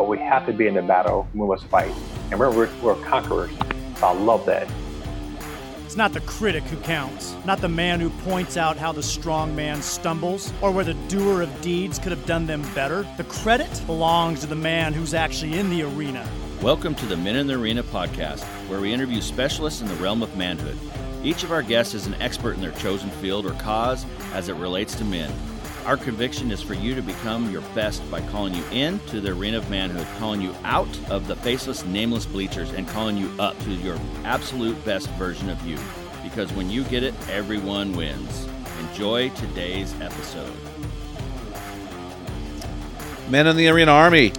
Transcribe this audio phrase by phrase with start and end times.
[0.00, 1.28] But we have to be in the battle.
[1.34, 1.92] We must fight.
[2.30, 3.50] And remember, we're, we're conquerors.
[3.98, 4.66] So I love that.
[5.84, 9.54] It's not the critic who counts, not the man who points out how the strong
[9.54, 13.06] man stumbles or where the doer of deeds could have done them better.
[13.18, 16.26] The credit belongs to the man who's actually in the arena.
[16.62, 20.22] Welcome to the Men in the Arena podcast, where we interview specialists in the realm
[20.22, 20.78] of manhood.
[21.22, 24.56] Each of our guests is an expert in their chosen field or cause as it
[24.56, 25.30] relates to men.
[25.86, 29.30] Our conviction is for you to become your best by calling you in to the
[29.32, 33.58] arena of manhood, calling you out of the faceless, nameless bleachers, and calling you up
[33.64, 35.78] to your absolute best version of you.
[36.22, 38.46] Because when you get it, everyone wins.
[38.90, 40.52] Enjoy today's episode.
[43.30, 44.32] Men in the Arena Army.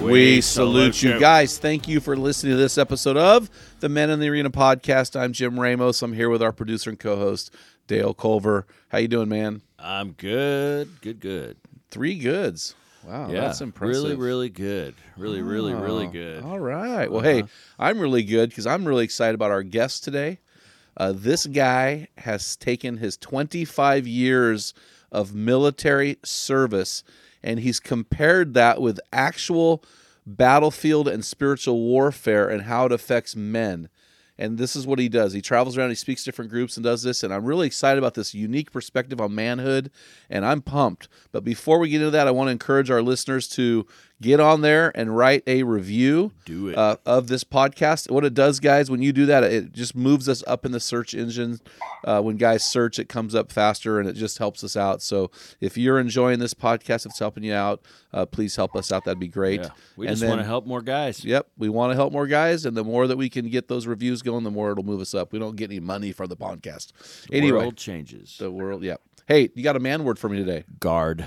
[0.00, 1.14] We, We salute, salute you.
[1.14, 1.20] you.
[1.20, 1.58] guys.
[1.58, 3.48] Thank you for listening to this episode of
[3.80, 5.18] the Men in the Arena podcast.
[5.18, 6.02] I'm Jim Ramos.
[6.02, 7.52] I'm here with our producer and co-host
[7.86, 8.66] Dale Culver.
[8.88, 9.62] How you doing, man?
[9.78, 11.56] I'm good, good, good.
[11.90, 12.74] Three goods.
[13.04, 14.02] Wow, yeah, that's impressive.
[14.04, 14.94] Really, really good.
[15.16, 16.42] Really, really, really Oh, good.
[16.42, 17.10] All right.
[17.10, 17.44] Well, hey,
[17.78, 20.40] I'm really good because I'm really excited about our guest today.
[20.96, 24.74] Uh, this guy has taken his 25 years
[25.12, 27.04] of military service
[27.42, 29.82] and he's compared that with actual
[30.26, 33.88] battlefield and spiritual warfare and how it affects men.
[34.38, 35.32] And this is what he does.
[35.32, 37.22] He travels around, he speaks different groups and does this.
[37.22, 39.90] And I'm really excited about this unique perspective on manhood.
[40.30, 41.08] And I'm pumped.
[41.32, 43.86] But before we get into that, I want to encourage our listeners to
[44.20, 46.76] get on there and write a review Do it.
[46.76, 48.10] uh, of this podcast.
[48.10, 50.80] What it does, guys, when you do that, it just moves us up in the
[50.80, 51.60] search engine.
[52.04, 55.02] Uh, when guys search, it comes up faster and it just helps us out.
[55.02, 55.30] So
[55.60, 59.04] if you're enjoying this podcast, if it's helping you out, uh, please help us out.
[59.04, 59.60] That'd be great.
[59.62, 59.68] yeah.
[59.96, 61.24] We And just want to help more guys.
[61.24, 63.86] Yep, we want to help more guys, and the more that we can get those
[63.86, 65.32] reviews going, the more it'll move us up.
[65.32, 66.92] We don't get any money from the podcast.
[67.32, 68.36] anyway, World changes.
[68.38, 68.82] the world.
[68.82, 69.00] Yep.
[69.26, 70.64] Hey, you got a man word for me today?
[70.80, 71.26] Guard.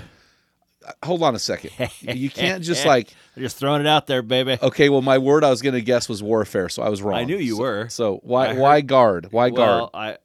[1.04, 1.70] Hold on a second.
[2.00, 3.12] You can't just like.
[3.36, 4.58] I'm just throwing it out there, baby.
[4.62, 7.14] Okay, well, my word I was going to guess was warfare, so I was wrong.
[7.18, 7.88] I knew you So- were.
[7.88, 9.28] So why I why guard?
[9.30, 9.90] Why well, guard?
[9.94, 10.18] I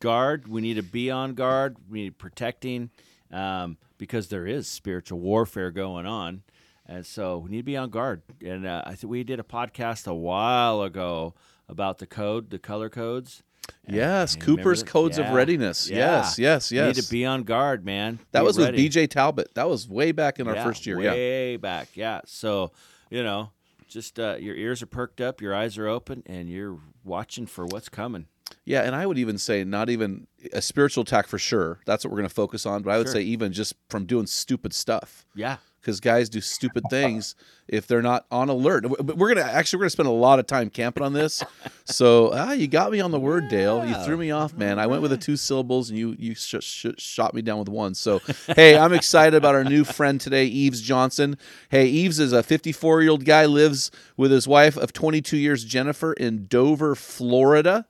[0.00, 0.48] guard.
[0.48, 1.76] We need to be on guard.
[1.90, 2.90] We need protecting,
[3.32, 6.42] um, because there is spiritual warfare going on,
[6.86, 8.22] and so we need to be on guard.
[8.44, 11.34] And uh, I think we did a podcast a while ago
[11.68, 13.42] about the code, the color codes.
[13.88, 14.82] Yes, And Cooper's?
[14.82, 15.88] Codes of Readiness.
[15.88, 15.96] Yeah.
[15.96, 16.96] Yes, yes, You yes.
[16.96, 18.18] need to be on guard, man.
[18.32, 18.82] that Be was ready.
[18.82, 19.54] with BJ Talbot.
[19.54, 21.00] That was way back in our Yeah, first year.
[21.00, 21.12] Yeah.
[21.12, 21.90] way back.
[21.94, 22.20] Yeah.
[22.26, 22.72] So
[23.10, 23.50] you know,
[23.86, 27.64] just uh, your ears are perked up, your eyes are open, and you're watching for
[27.66, 28.26] what's coming.
[28.64, 31.78] Yeah, and I would even say not even a spiritual attack for sure.
[31.86, 32.82] That's what we're going to focus on.
[32.82, 33.14] But I would Sure.
[33.14, 35.24] say even just from doing stupid stuff.
[35.36, 35.58] Yeah.
[35.86, 37.36] Because guys do stupid things
[37.68, 38.84] if they're not on alert.
[38.88, 41.44] But we're gonna actually we're gonna spend a lot of time camping on this.
[41.84, 43.86] So ah, you got me on the word, Dale.
[43.86, 44.80] You threw me off, man.
[44.80, 47.68] I went with the two syllables, and you you sh- sh- shot me down with
[47.68, 47.94] one.
[47.94, 48.20] So
[48.56, 51.38] hey, I'm excited about our new friend today, Eves Johnson.
[51.68, 55.64] Hey, Eves is a 54 year old guy, lives with his wife of 22 years,
[55.64, 57.86] Jennifer, in Dover, Florida.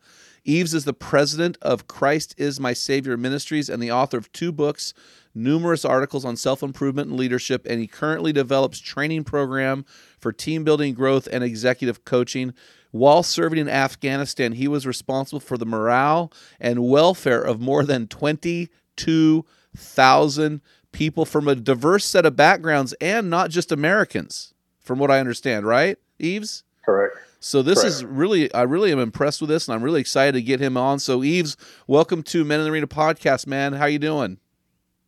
[0.46, 4.52] Eves is the president of Christ is My Savior Ministries and the author of two
[4.52, 4.94] books,
[5.34, 9.84] numerous articles on self improvement and leadership, and he currently develops training program
[10.20, 12.54] for team building, growth, and executive coaching.
[12.93, 18.06] While serving in Afghanistan, he was responsible for the morale and welfare of more than
[18.06, 20.60] 22,000
[20.92, 25.66] people from a diverse set of backgrounds and not just Americans, from what I understand,
[25.66, 26.62] right, Eves?
[26.84, 27.25] Correct.
[27.41, 27.94] So this Correct.
[27.94, 30.77] is really, I really am impressed with this, and I'm really excited to get him
[30.77, 30.99] on.
[30.99, 31.56] So Eves,
[31.87, 33.75] welcome to Men in the Arena podcast, man.
[33.75, 34.38] How you doing?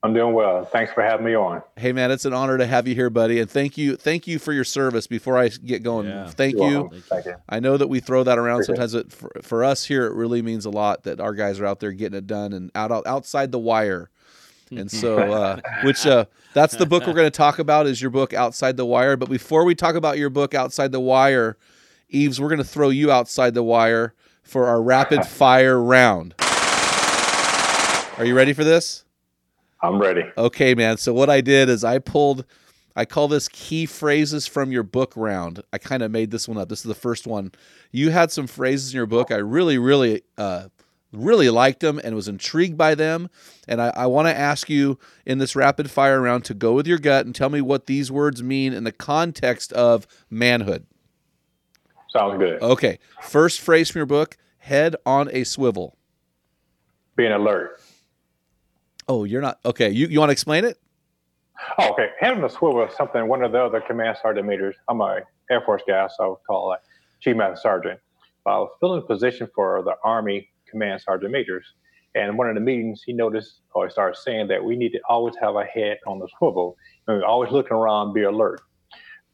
[0.05, 0.65] I'm doing well.
[0.65, 1.61] Thanks for having me on.
[1.77, 4.39] Hey, man, it's an honor to have you here, buddy, and thank you, thank you
[4.39, 5.09] for your service.
[5.09, 6.29] Before I get going, Yeah.
[6.29, 6.81] thank You're you.
[6.83, 7.01] welcome.
[7.09, 7.35] Thank you.
[7.49, 8.95] I know that we throw that around Appreciate sometimes.
[8.95, 11.81] It, for, for us here, it really means a lot that our guys are out
[11.81, 14.11] there getting it done and out outside the wire.
[14.71, 18.11] And so, uh, which uh, that's the book we're going to talk about is your
[18.13, 19.17] book Outside the Wire.
[19.17, 21.57] But before we talk about your book Outside the Wire,
[22.09, 26.35] Eves, we're going to throw you outside the wire for our rapid fire round.
[28.19, 29.05] Are you ready for this?
[29.83, 30.25] I'm ready.
[30.37, 30.97] Okay, man.
[30.97, 32.45] So what I did is I pulled
[32.99, 35.63] I call this key phrases from your book round.
[35.73, 36.69] I kind of made this one up.
[36.69, 37.53] This is the first one.
[37.93, 40.67] You had some phrases in your book I really, really, uh,
[41.13, 43.31] really liked them and was intrigued by them.
[43.69, 46.89] And I, I want to ask you in this rapid fire round to go with
[46.89, 50.85] your gut and tell me what these words mean in the context of manhood.
[52.19, 52.61] Sounds good.
[52.61, 52.99] Okay.
[53.23, 55.97] First phrase from your book head on a swivel.
[57.17, 57.81] Being alert.
[59.07, 59.61] Oh, you're not.
[59.65, 59.91] Okay.
[59.91, 60.79] You, you want to explain it?
[61.79, 62.09] Oh, okay.
[62.19, 65.21] Head on a swivel is something one of the other command sergeant majors, I'm a
[65.51, 66.81] Air Force guy, so I would call it
[67.21, 68.01] Chief Master Sergeant.
[68.47, 71.67] I was filling a position for the Army Command Sergeant Majors.
[72.15, 75.01] And one of the meetings, he noticed or he started saying that we need to
[75.09, 76.77] always have a head on the swivel
[77.07, 78.61] and always looking around, be alert.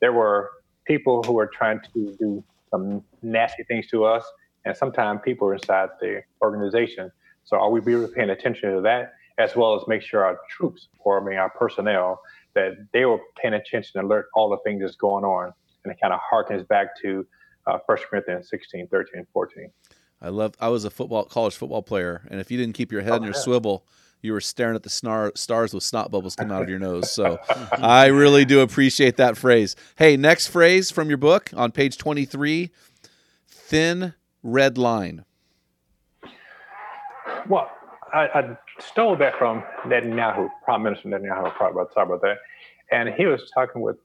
[0.00, 0.50] There were
[0.86, 4.24] people who were trying to do some nasty things to us,
[4.64, 7.10] and sometimes people are inside the organization.
[7.44, 9.12] So are we be paying attention to that?
[9.38, 12.20] as well as make sure our troops, or I mean our personnel,
[12.54, 15.52] that they were paying attention and alert all the things that's going on.
[15.84, 17.26] And it kind of harkens back to
[17.66, 19.70] uh, 1 Corinthians 16, 13, 14.
[20.22, 20.54] I love.
[20.60, 23.16] I was a football college football player, and if you didn't keep your head oh,
[23.16, 23.40] in your yeah.
[23.40, 23.84] swivel,
[24.24, 27.12] you were staring at the snar, stars with snot bubbles coming out of your nose.
[27.12, 27.38] So
[27.72, 29.76] I really do appreciate that phrase.
[29.96, 32.70] Hey, next phrase from your book on page 23
[33.46, 35.24] thin red line.
[37.48, 37.70] Well,
[38.12, 42.38] I, I, stole that from Netanyahu, Prime Minister Netanyahu, probably about talk about that.
[42.90, 43.96] And he was talking with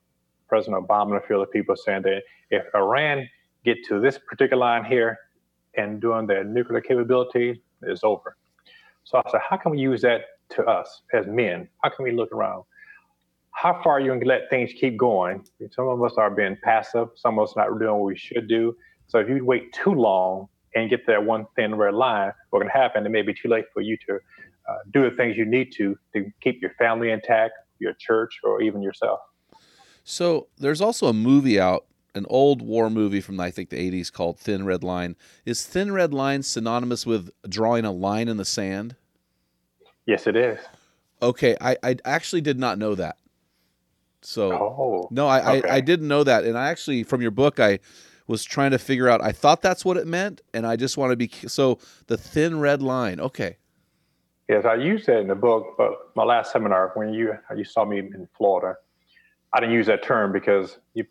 [0.47, 3.27] President Obama and a few other people saying that if Iran
[3.63, 5.17] get to this particular line here
[5.75, 8.35] and doing their nuclear capability, it's over.
[9.03, 11.67] So I said, how can we use that to us as men?
[11.83, 12.63] How can we look around?
[13.51, 15.43] How far are you going to let things keep going?
[15.71, 17.09] Some of us are being passive.
[17.15, 18.75] Some of us not doing what we should do.
[19.07, 22.69] So if you wait too long, and get that one thin red line, what can
[22.69, 25.71] happen, it may be too late for you to uh, do the things you need
[25.77, 29.19] to to keep your family intact, your church, or even yourself.
[30.03, 31.85] So there's also a movie out,
[32.15, 35.15] an old war movie from I think the 80s called Thin Red Line.
[35.45, 38.95] Is Thin Red Line synonymous with drawing a line in the sand?
[40.05, 40.59] Yes, it is.
[41.21, 43.17] Okay, I, I actually did not know that.
[44.21, 45.69] So oh, no, I, okay.
[45.69, 47.79] I, I didn't know that, and I actually from your book I
[48.27, 49.21] was trying to figure out.
[49.21, 52.59] I thought that's what it meant, and I just want to be so the thin
[52.59, 53.19] red line.
[53.19, 53.57] Okay.
[54.47, 57.85] Yes, I used that in the book, but my last seminar when you you saw
[57.85, 58.77] me in Florida,
[59.53, 61.05] I didn't use that term because you.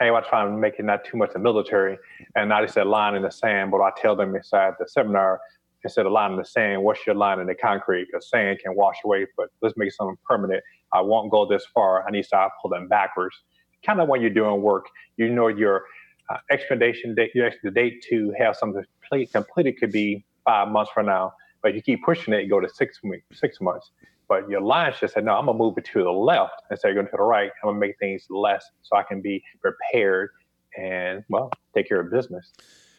[0.00, 1.98] I was trying to make it not too much the military,
[2.36, 3.70] and not just a line in the sand.
[3.70, 5.40] But I tell them inside the seminar,
[5.84, 8.06] instead of line in the sand, what's your line in the concrete?
[8.10, 10.62] Because sand can wash away, but let's make something permanent.
[10.92, 12.06] I won't go this far.
[12.06, 13.36] I need to start pulling backwards.
[13.84, 15.84] Kind of when you're doing work, you know your
[16.28, 20.68] uh, expedition date, you actually the date to have something complete, completed could be five
[20.68, 21.32] months from now,
[21.62, 23.90] but you keep pushing it, you go to six weeks, six months.
[24.30, 26.94] But your lines just said, no, I'm gonna move it to the left instead of
[26.94, 27.50] going to the right.
[27.64, 30.30] I'm gonna make things less so I can be prepared
[30.78, 32.52] and well, take care of business.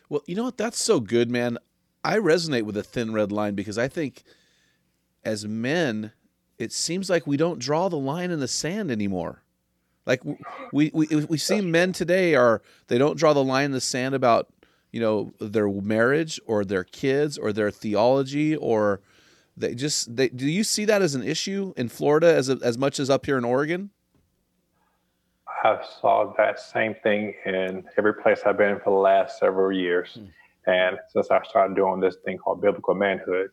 [0.09, 0.57] Well, you know what?
[0.57, 1.57] That's so good, man.
[2.03, 4.23] I resonate with the thin red line because I think
[5.23, 6.11] as men,
[6.57, 9.41] it seems like we don't draw the line in the sand anymore.
[10.05, 10.23] Like
[10.73, 14.15] we we we see men today are they don't draw the line in the sand
[14.15, 14.51] about
[14.91, 18.99] you know their marriage or their kids or their theology or
[19.61, 22.99] they just they do you see that as an issue in Florida as as much
[22.99, 23.91] as up here in Oregon?
[25.63, 30.17] I saw that same thing in every place I've been for the last several years.
[30.19, 30.29] Mm.
[30.65, 33.49] And since I started doing this thing called biblical manhood,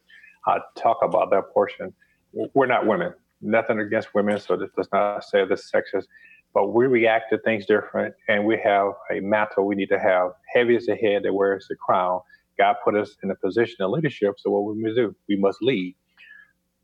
[0.46, 1.92] I talk about that portion.
[2.32, 3.12] We're not women.
[3.42, 6.06] Nothing against women, so this does not say this sexist
[6.54, 10.32] but we react to things different and we have a mantle we need to have.
[10.54, 12.20] Heavy is the head that wears the crown.
[12.58, 15.14] God put us in a position of leadership, so what we must do?
[15.28, 15.94] We must lead.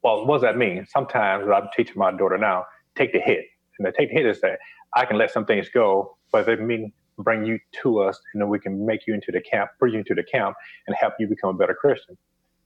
[0.02, 0.86] Well, what does that mean?
[0.86, 3.46] Sometimes I'm teaching my daughter now, take the hit.
[3.78, 4.58] And the take the hit is that
[4.94, 8.48] I can let some things go, but it mean bring you to us and then
[8.48, 11.28] we can make you into the camp, bring you into the camp and help you
[11.28, 12.16] become a better Christian.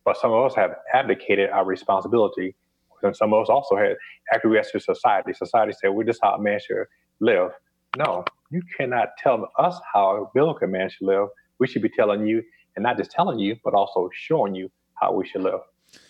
[0.04, 2.54] But some of us have abdicated our responsibility
[3.02, 3.96] and some of us also had
[4.32, 5.32] acquiesced to society.
[5.32, 6.86] Society said, "We just how a man should
[7.20, 7.52] live."
[7.96, 11.28] No, you cannot tell us how a biblical man should live.
[11.58, 12.42] We should be telling you,
[12.76, 15.60] and not just telling you, but also showing you how we should live.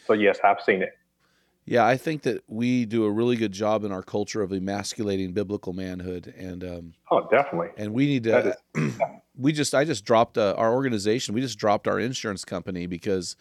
[0.07, 0.91] So yes, I've seen it.
[1.65, 5.33] Yeah, I think that we do a really good job in our culture of emasculating
[5.33, 7.69] biblical manhood, and um, oh, definitely.
[7.77, 8.57] And we need to.
[9.37, 11.35] we just, I just dropped uh, our organization.
[11.35, 13.37] We just dropped our insurance company because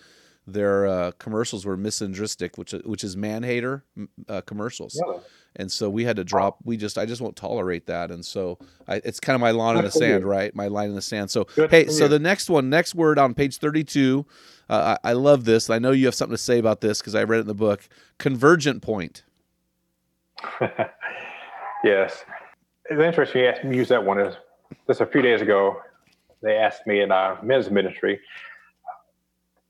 [0.46, 3.86] their uh, commercials were misandristic, which which is man hater
[4.28, 5.00] uh, commercials.
[5.08, 5.20] Yeah.
[5.58, 6.60] And so we had to drop.
[6.64, 8.12] We just I just won't tolerate that.
[8.12, 10.56] And so I, it's kind of my line in the sand, right?
[10.56, 11.30] My line in the sand.
[11.32, 14.26] So Good hey, so the next one, next word on page thirty-two.
[14.70, 15.70] Uh, I, I love this.
[15.70, 17.54] I know you have something to say about this because I read it in the
[17.56, 17.88] book.
[18.18, 19.24] Convergent point.
[21.84, 22.24] yes,
[22.90, 23.42] it's interesting.
[23.42, 24.20] You asked me use that one.
[24.20, 24.36] Is
[24.88, 25.82] just a few days ago,
[26.42, 28.20] they asked me in our men's ministry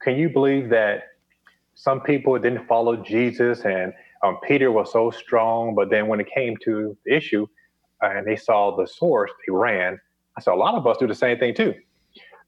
[0.08, 1.03] can you believe that
[1.75, 6.27] some people didn't follow Jesus and um, Peter was so strong, but then when it
[6.33, 7.47] came to the issue
[8.03, 10.00] uh, and they saw the source, they ran.
[10.38, 11.74] I said, a lot of us do the same thing too.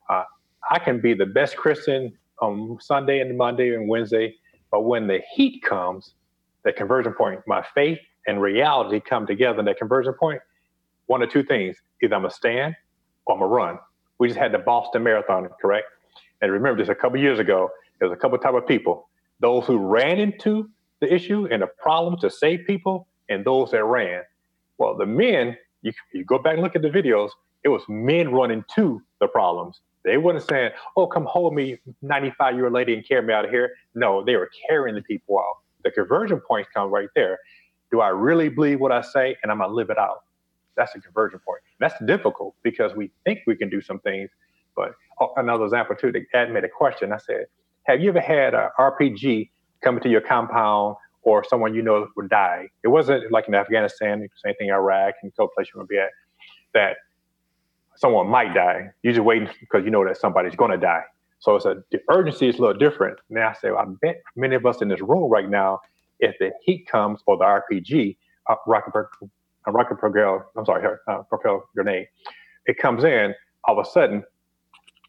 [0.10, 0.24] Uh,
[0.70, 4.36] I can be the best Christian on Sunday and Monday and Wednesday,
[4.72, 6.14] but when the heat comes,
[6.64, 10.42] the conversion point, my faith and reality come together in that conversion point,
[11.08, 11.78] one of two things.
[12.02, 12.76] Either I'm going to stand
[13.26, 13.80] or I'm going to run.
[14.20, 15.88] We just had the Boston Marathon, correct?
[16.42, 19.10] And remember this a couple years ago, there was a couple type of people.
[19.40, 20.70] Those who ran into
[21.00, 24.24] the issue and the problem to save people, and those that ran.
[24.78, 27.30] Well, the men, you, you go back and look at the videos,
[27.64, 29.82] it was men running to the problems.
[30.06, 33.46] They weren't saying, oh, come hold me, 95 year old lady, and carry me out
[33.46, 33.72] of here.
[33.96, 35.58] No, they were carrying the people out.
[35.84, 37.38] The conversion points come right there.
[37.92, 40.24] Do I really believe what I say and I'm going to live it out?
[40.76, 41.62] That's the conversion point.
[41.80, 44.30] That's difficult because we think we can do some things,
[44.76, 47.12] but oh, another example too, the ad made a question.
[47.12, 47.48] I said,
[47.84, 49.50] have you ever had a RPG
[49.82, 52.70] come to your compound or someone you know would die?
[52.84, 55.94] It wasn't like in Afghanistan, same thing in Iraq and so place you want to
[55.94, 56.10] be at,
[56.74, 56.98] that
[57.96, 58.90] someone might die.
[59.04, 61.04] You're just waiting because you know that somebody's going to die.
[61.40, 63.18] So it's a the urgency is a little different.
[63.30, 65.80] Now I say, well, I bet many of us in this room right now,
[66.20, 68.18] if the heat comes or the RPG,
[68.50, 72.08] uh, rocket, uh, rocket propel, I'm sorry, uh, propel grenade,
[72.66, 73.34] it comes in,
[73.64, 74.24] all of a sudden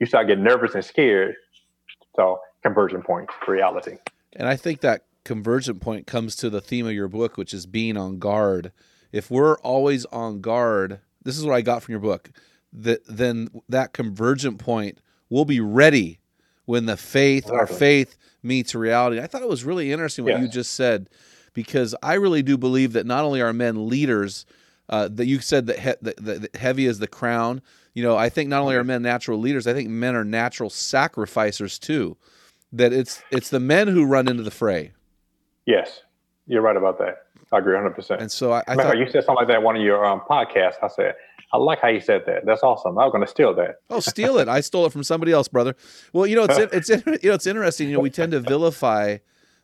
[0.01, 1.35] you start getting nervous and scared.
[2.17, 3.97] So conversion point reality.
[4.35, 7.67] And I think that convergent point comes to the theme of your book, which is
[7.67, 8.73] being on guard.
[9.13, 12.31] If we're always on guard, this is what I got from your book.
[12.73, 16.21] That then that convergent point will be ready
[16.65, 17.59] when the faith, exactly.
[17.59, 19.21] our faith meets reality.
[19.21, 21.11] I thought it was really interesting what you just said,
[21.53, 24.47] because I really do believe that not only are men leaders,
[24.89, 27.61] uh, that you said that, he, that, that heavy is the crown,
[27.93, 30.71] you know, I think not only are men natural leaders, I think men are natural
[30.71, 32.17] sacrificers too.
[32.73, 34.93] That it's it's the men who run into the fray.
[35.67, 36.03] Yes,
[36.47, 37.27] you're right about that.
[37.53, 37.95] I agree 100.
[37.95, 40.21] percent And so I, I thought, you said something like that one of your um,
[40.29, 40.77] podcasts.
[40.83, 41.15] I said
[41.53, 42.47] I like how you said that.
[42.47, 42.97] That's awesome.
[42.97, 43.77] I was going to steal that.
[43.89, 44.49] Oh, steal it!
[44.49, 45.75] I stole it from somebody else, brother.
[46.13, 47.89] Well, you know, it's it's you know it's interesting.
[47.89, 49.19] You know, we tend to vilify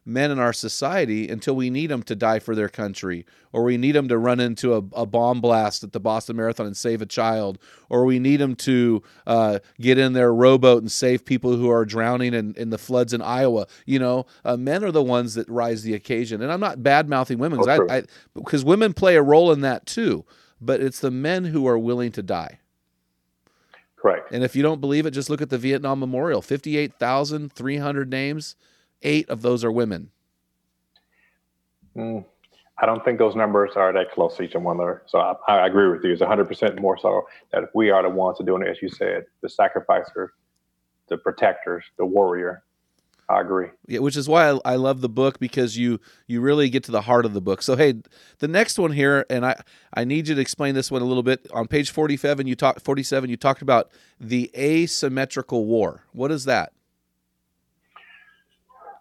[0.06, 3.76] men in our society until we need them to die for their country, or we
[3.76, 7.02] need them to run into a, a bomb blast at the Boston Marathon and save
[7.02, 7.58] a child,
[7.90, 11.84] or we need them to uh, get in their rowboat and save people who are
[11.84, 13.66] drowning in, in the floods in Iowa.
[13.84, 16.40] You know, uh, men are the ones that rise the occasion.
[16.40, 20.24] And I'm not bad mouthing women because oh, women play a role in that too,
[20.60, 22.60] but it's the men who are willing to die.
[23.96, 24.30] Correct.
[24.30, 28.54] And if you don't believe it, just look at the Vietnam Memorial 58,300 names
[29.06, 30.10] eight of those are women.
[31.96, 32.24] Mm,
[32.78, 35.02] I don't think those numbers are that close to each other.
[35.06, 36.12] So I, I agree with you.
[36.12, 39.24] It's 100% more so that if we are the ones doing it, as you said,
[39.40, 40.34] the sacrificer,
[41.08, 42.64] the protectors, the warrior.
[43.28, 43.68] I agree.
[43.88, 45.98] Yeah, which is why I, I, love the book because you
[46.28, 47.60] you really get to the heart of the book.
[47.60, 47.94] So hey,
[48.38, 49.60] the next one here, and I
[49.92, 51.44] I need you to explain this one a little bit.
[51.52, 56.04] On page forty seven, you talk forty seven, you talked about the asymmetrical war.
[56.12, 56.72] What is that?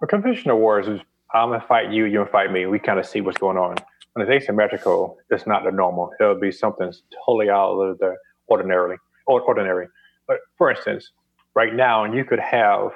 [0.02, 1.00] A conventional wars is
[1.34, 2.66] I'm gonna fight you, you're gonna fight me.
[2.66, 3.76] We kind of see what's going on.
[4.14, 6.12] When it's asymmetrical, it's not the normal.
[6.20, 6.92] It'll be something
[7.26, 8.16] totally out of the
[8.50, 8.98] ordinarily
[9.28, 9.88] ordinary.
[10.28, 11.12] But for instance,
[11.54, 12.92] right now, and you could have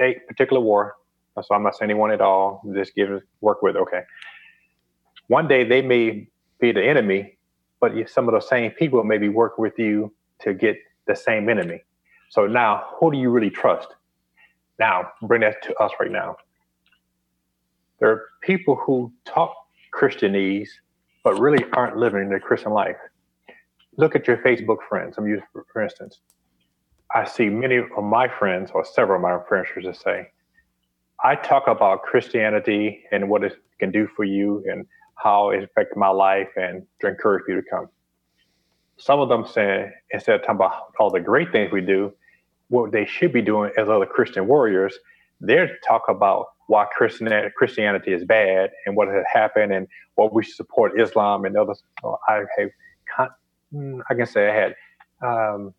[0.00, 0.94] a particular war.
[1.36, 2.62] So I'm not saying anyone at all.
[2.74, 3.08] Just give
[3.40, 3.76] work with.
[3.76, 4.02] Okay.
[5.28, 6.28] One day they may
[6.60, 7.38] be the enemy,
[7.80, 11.48] but some of those same people may be work with you to get the same
[11.48, 11.82] enemy.
[12.30, 13.88] So now, who do you really trust?
[14.82, 16.34] Now, bring that to us right now.
[18.00, 19.54] There are people who talk
[19.94, 20.70] Christianese,
[21.22, 22.96] but really aren't living their Christian life.
[23.96, 25.14] Look at your Facebook friends.
[25.18, 26.18] I'm using, for instance,
[27.14, 30.26] I see many of my friends, or several of my friends, should say,
[31.22, 34.84] I talk about Christianity and what it can do for you and
[35.14, 37.86] how it affected my life and to encourage you to come.
[38.96, 42.12] Some of them say, instead of talking about all the great things we do,
[42.72, 44.98] what they should be doing as other Christian warriors,
[45.40, 50.54] they're talk about why Christianity is bad and what has happened and what we should
[50.54, 51.82] support Islam and others.
[52.28, 53.28] I have,
[53.74, 54.74] mm, I can say I had
[55.22, 55.74] um,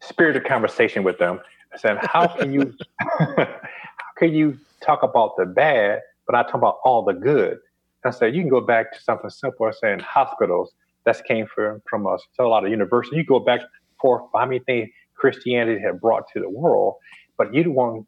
[0.00, 1.38] spirited conversation with them.
[1.72, 3.46] I said, how can you, how
[4.18, 7.58] can you talk about the bad, but I talk about all the good?
[8.04, 10.72] I said, you can go back to something simple saying hospitals.
[11.04, 12.20] That came from, from us.
[12.34, 13.16] So a lot of universities.
[13.16, 13.60] You go back
[14.00, 16.94] for how many things Christianity had brought to the world,
[17.36, 18.06] but you don't want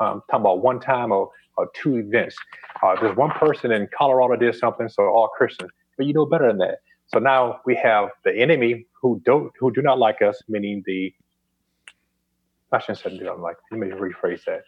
[0.00, 2.36] um, talk about one time or, or two events.
[2.82, 5.70] Uh, there's one person in Colorado did something, so all Christians.
[5.96, 6.78] But you know better than that.
[7.06, 11.12] So now we have the enemy who don't who do not like us, meaning the
[12.72, 13.56] I shouldn't say not like.
[13.70, 14.62] Let me rephrase that.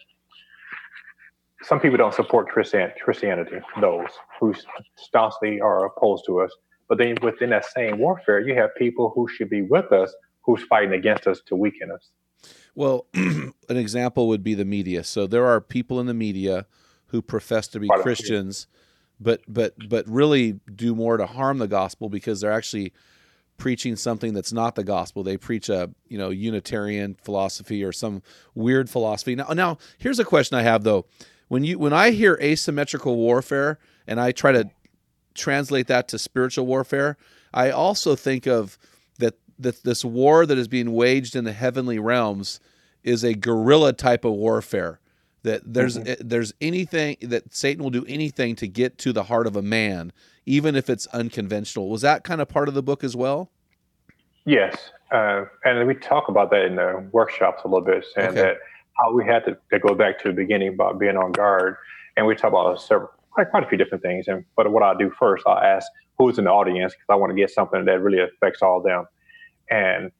[1.62, 4.54] Some people don't support Christian, Christianity, those who
[4.96, 6.52] staunchly are opposed to us.
[6.88, 10.14] But then within that same warfare, you have people who should be with us
[10.48, 12.08] who's fighting against us to weaken us.
[12.74, 15.04] Well, an example would be the media.
[15.04, 16.66] So there are people in the media
[17.08, 18.66] who profess to be Christians
[19.20, 22.92] but but but really do more to harm the gospel because they're actually
[23.56, 25.24] preaching something that's not the gospel.
[25.24, 28.22] They preach a you know Unitarian philosophy or some
[28.54, 29.34] weird philosophy.
[29.34, 31.06] Now now here's a question I have though.
[31.48, 34.70] When you when I hear asymmetrical warfare and I try to
[35.34, 37.16] translate that to spiritual warfare,
[37.52, 38.78] I also think of
[39.58, 42.60] that this war that is being waged in the heavenly realms
[43.02, 45.00] is a guerrilla type of warfare
[45.42, 46.26] that there's mm-hmm.
[46.26, 50.12] there's anything that Satan will do anything to get to the heart of a man,
[50.46, 51.88] even if it's unconventional.
[51.88, 53.50] Was that kind of part of the book as well?
[54.44, 58.40] Yes, uh, and we talk about that in the workshops a little bit, saying okay.
[58.40, 58.56] that
[58.98, 61.76] how we had to, to, go back to the beginning about being on guard,
[62.16, 64.26] and we talk about several quite, quite a few different things.
[64.26, 65.86] And but what I'll do first, I'll ask
[66.18, 68.84] who's in the audience because I want to get something that really affects all of
[68.84, 69.06] them,
[69.70, 70.10] and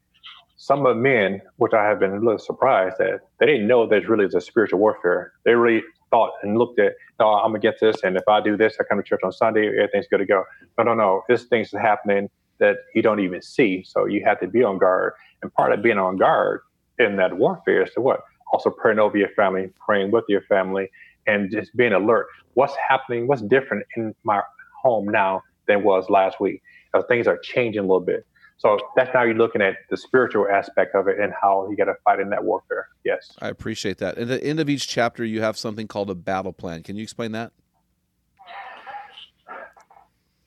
[0.57, 3.87] some of the men, which I have been a little surprised that they didn't know
[3.87, 5.33] there's really a spiritual warfare.
[5.45, 8.57] They really thought and looked at, no, I'm gonna get this, and if I do
[8.57, 10.45] this, I come to church on Sunday, everything's good to go.
[10.77, 11.23] No, no, no.
[11.29, 12.29] This thing's happening
[12.59, 13.85] that you don't even see.
[13.85, 15.13] So you have to be on guard.
[15.43, 16.61] And part of being on guard
[16.99, 18.21] in that warfare is to what?
[18.53, 20.91] Also praying over your family, praying with your family,
[21.27, 22.27] and just being alert.
[22.55, 23.27] What's happening?
[23.29, 24.43] What's different in my
[24.83, 26.63] home now than was last week?
[26.95, 28.27] Uh, things are changing a little bit.
[28.59, 31.85] So that's how you're looking at the spiritual aspect of it and how you got
[31.85, 32.89] to fight in that warfare.
[33.05, 33.33] Yes.
[33.41, 34.19] I appreciate that.
[34.19, 36.83] At the end of each chapter, you have something called a battle plan.
[36.83, 37.53] Can you explain that?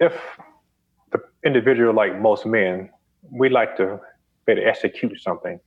[0.01, 0.13] If
[1.13, 2.89] the individual, like most men,
[3.31, 3.99] we like to
[4.45, 5.59] be to execute something.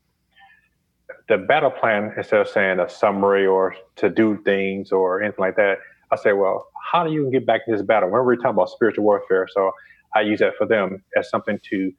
[1.28, 5.56] The battle plan, instead of saying a summary or to do things or anything like
[5.56, 5.78] that,
[6.10, 8.10] I say, well, how do you get back to this battle?
[8.10, 9.70] When we're talking about spiritual warfare, so
[10.14, 11.92] I use that for them as something to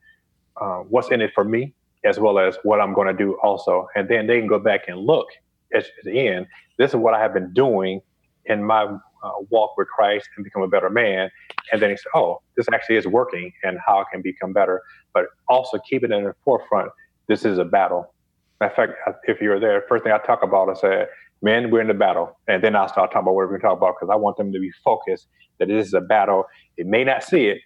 [0.60, 1.74] uh, what's in it for me
[2.06, 3.88] as well as what I'm going to do also.
[3.96, 5.28] And then they can go back and look
[5.74, 6.48] at the end.
[6.78, 8.02] This is what I have been doing
[8.46, 11.32] in my uh, walk with Christ and become a better man.
[11.72, 14.82] And then he said, oh, this actually is working and how I can become better.
[15.13, 16.91] But also keep it in the forefront.
[17.28, 18.13] This is a battle.
[18.62, 21.06] In fact, if you're there, first thing I talk about is say,
[21.41, 22.38] men, we're in the battle.
[22.48, 24.38] And then I'll start talking about what we're going to talk about because I want
[24.38, 25.28] them to be focused
[25.60, 26.46] that this is a battle.
[26.78, 27.60] It may not see it,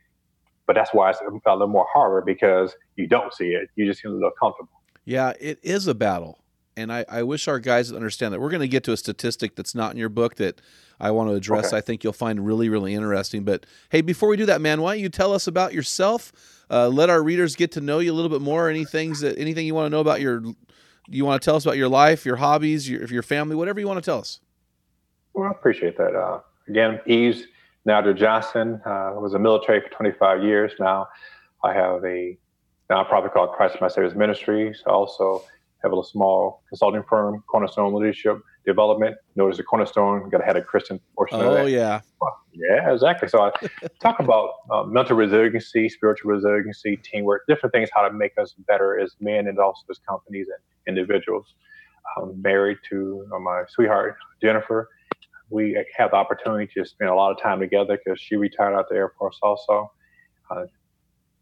[0.70, 3.70] but that's why it's a little more harder because you don't see it.
[3.76, 4.70] You just feel a little comfortable.
[5.04, 6.44] Yeah, it is a battle.
[6.78, 8.40] And I, I wish our guys understand that.
[8.40, 10.62] We're going to get to a statistic that's not in your book that
[11.00, 11.70] I want to address.
[11.70, 11.78] Okay.
[11.78, 13.44] I think you'll find really, really interesting.
[13.44, 16.32] But hey, before we do that, man, why don't you tell us about yourself?
[16.70, 18.70] Uh, let our readers get to know you a little bit more.
[18.70, 20.44] Any things that anything you want to know about your,
[21.08, 23.88] you want to tell us about your life, your hobbies, your your family, whatever you
[23.88, 24.40] want to tell us.
[25.34, 26.16] Well, I appreciate that.
[26.16, 27.46] Uh, again, Eves
[27.90, 28.80] Nigel Johnson.
[28.86, 31.08] Uh, was a military for 25 years now.
[31.64, 32.38] I have a
[32.90, 34.84] nonprofit called Christ My Savior's Ministries.
[34.86, 35.44] I also
[35.82, 39.16] have a little small consulting firm, Cornerstone Leadership Development.
[39.36, 42.02] Notice a Cornerstone, got to have a Christian portion oh, of yeah.
[42.54, 43.28] yeah, exactly.
[43.28, 43.52] So I
[44.00, 49.00] talk about uh, mental resiliency, spiritual resiliency, teamwork, different things, how to make us better
[49.00, 51.56] as men and also as companies and individuals.
[52.18, 54.90] I'm married to uh, my sweetheart, Jennifer
[55.50, 58.88] we have the opportunity to spend a lot of time together because she retired out
[58.90, 59.92] the Air Force also.
[60.50, 60.66] Uh,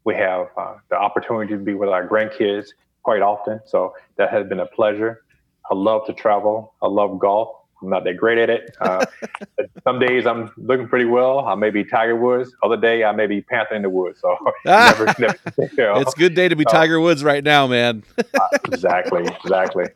[0.04, 2.68] we have uh, the opportunity to be with our grandkids
[3.02, 5.22] quite often, so that has been a pleasure.
[5.70, 6.74] I love to travel.
[6.82, 7.54] I love golf.
[7.82, 8.76] I'm not that great at it.
[8.80, 9.04] Uh,
[9.84, 11.40] some days I'm looking pretty well.
[11.40, 12.52] I may be Tiger Woods.
[12.62, 14.20] Other day I may be Panther in the Woods.
[14.20, 16.00] So never, never, you know.
[16.00, 18.02] it's a good day to be Tiger Woods right now, man.
[18.18, 19.86] Uh, exactly, exactly.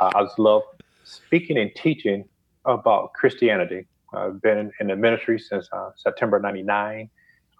[0.00, 0.62] Uh, I just love
[1.04, 2.24] speaking and teaching
[2.68, 3.86] about Christianity.
[4.14, 7.10] I've been in the ministry since uh, September 99.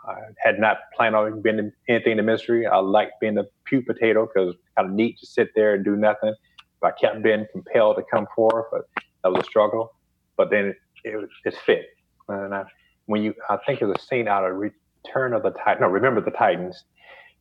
[0.07, 2.67] I had not planned on being in anything in the ministry.
[2.67, 5.97] I like being a pew potato because kind of neat to sit there and do
[5.97, 6.35] nothing.
[6.81, 8.83] But I kept being compelled to come forward, but
[9.23, 9.93] that was a struggle.
[10.37, 11.87] But then it, it, it fit.
[12.29, 12.65] And I,
[13.07, 15.83] when you, I think it was a scene out of Return of the Titan.
[15.83, 16.85] No, Remember the Titans.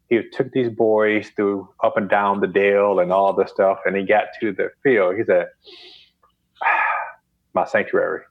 [0.10, 3.96] He took these boys through up and down the dale and all this stuff, and
[3.96, 5.18] he got to the field.
[5.18, 5.48] He said,
[7.58, 8.22] my sanctuary.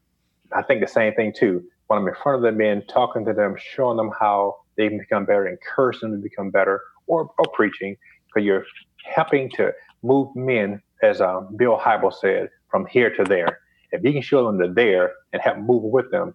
[0.53, 1.65] I think the same thing too.
[1.89, 4.99] When I'm in front of the men, talking to them, showing them how they can
[4.99, 8.65] become better, encouraging them to become better, or, or preaching, because you're
[9.05, 13.61] helping to move men, as um, Bill Hybels said, from here to there.
[13.93, 16.33] If you can show them to there and help move with them,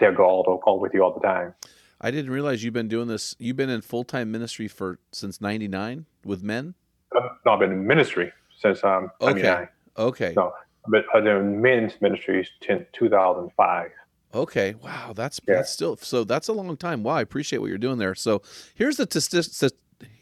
[0.00, 1.54] they'll go all, all with you all the time.
[2.00, 3.34] I didn't realize you've been doing this.
[3.38, 6.74] You've been in full time ministry for since '99 with men.
[7.14, 9.66] Uh, no, I've been in ministry since um, okay.
[9.96, 10.32] Okay.
[10.36, 10.52] No,
[10.86, 13.90] but been men's ministries since 2005.
[14.34, 14.74] Okay.
[14.74, 15.12] Wow.
[15.14, 15.56] That's yeah.
[15.56, 16.24] that's still so.
[16.24, 17.02] That's a long time.
[17.02, 17.14] Wow.
[17.16, 18.14] I appreciate what you're doing there.
[18.14, 18.42] So
[18.74, 19.68] here's the t-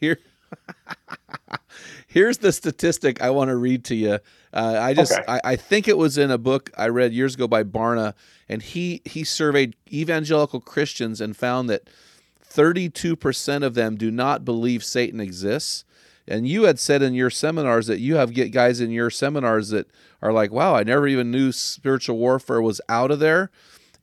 [0.00, 0.18] here.
[2.06, 4.18] Here's the statistic I want to read to you.
[4.52, 5.24] Uh, I just okay.
[5.28, 8.14] I, I, think it was in a book I read years ago by Barna,
[8.48, 11.88] and he he surveyed evangelical Christians and found that
[12.48, 15.84] 32% of them do not believe Satan exists.
[16.28, 19.68] And you had said in your seminars that you have get guys in your seminars
[19.70, 19.88] that
[20.20, 23.50] are like, "Wow, I never even knew spiritual warfare was out of there."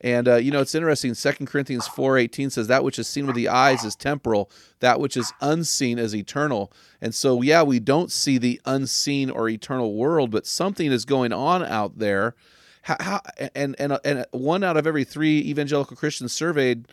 [0.00, 1.14] And uh, you know, it's interesting.
[1.14, 5.00] Second Corinthians four eighteen says, "That which is seen with the eyes is temporal; that
[5.00, 9.94] which is unseen is eternal." And so, yeah, we don't see the unseen or eternal
[9.94, 12.34] world, but something is going on out there.
[12.82, 13.20] How, how,
[13.54, 16.86] and and and one out of every three evangelical Christians surveyed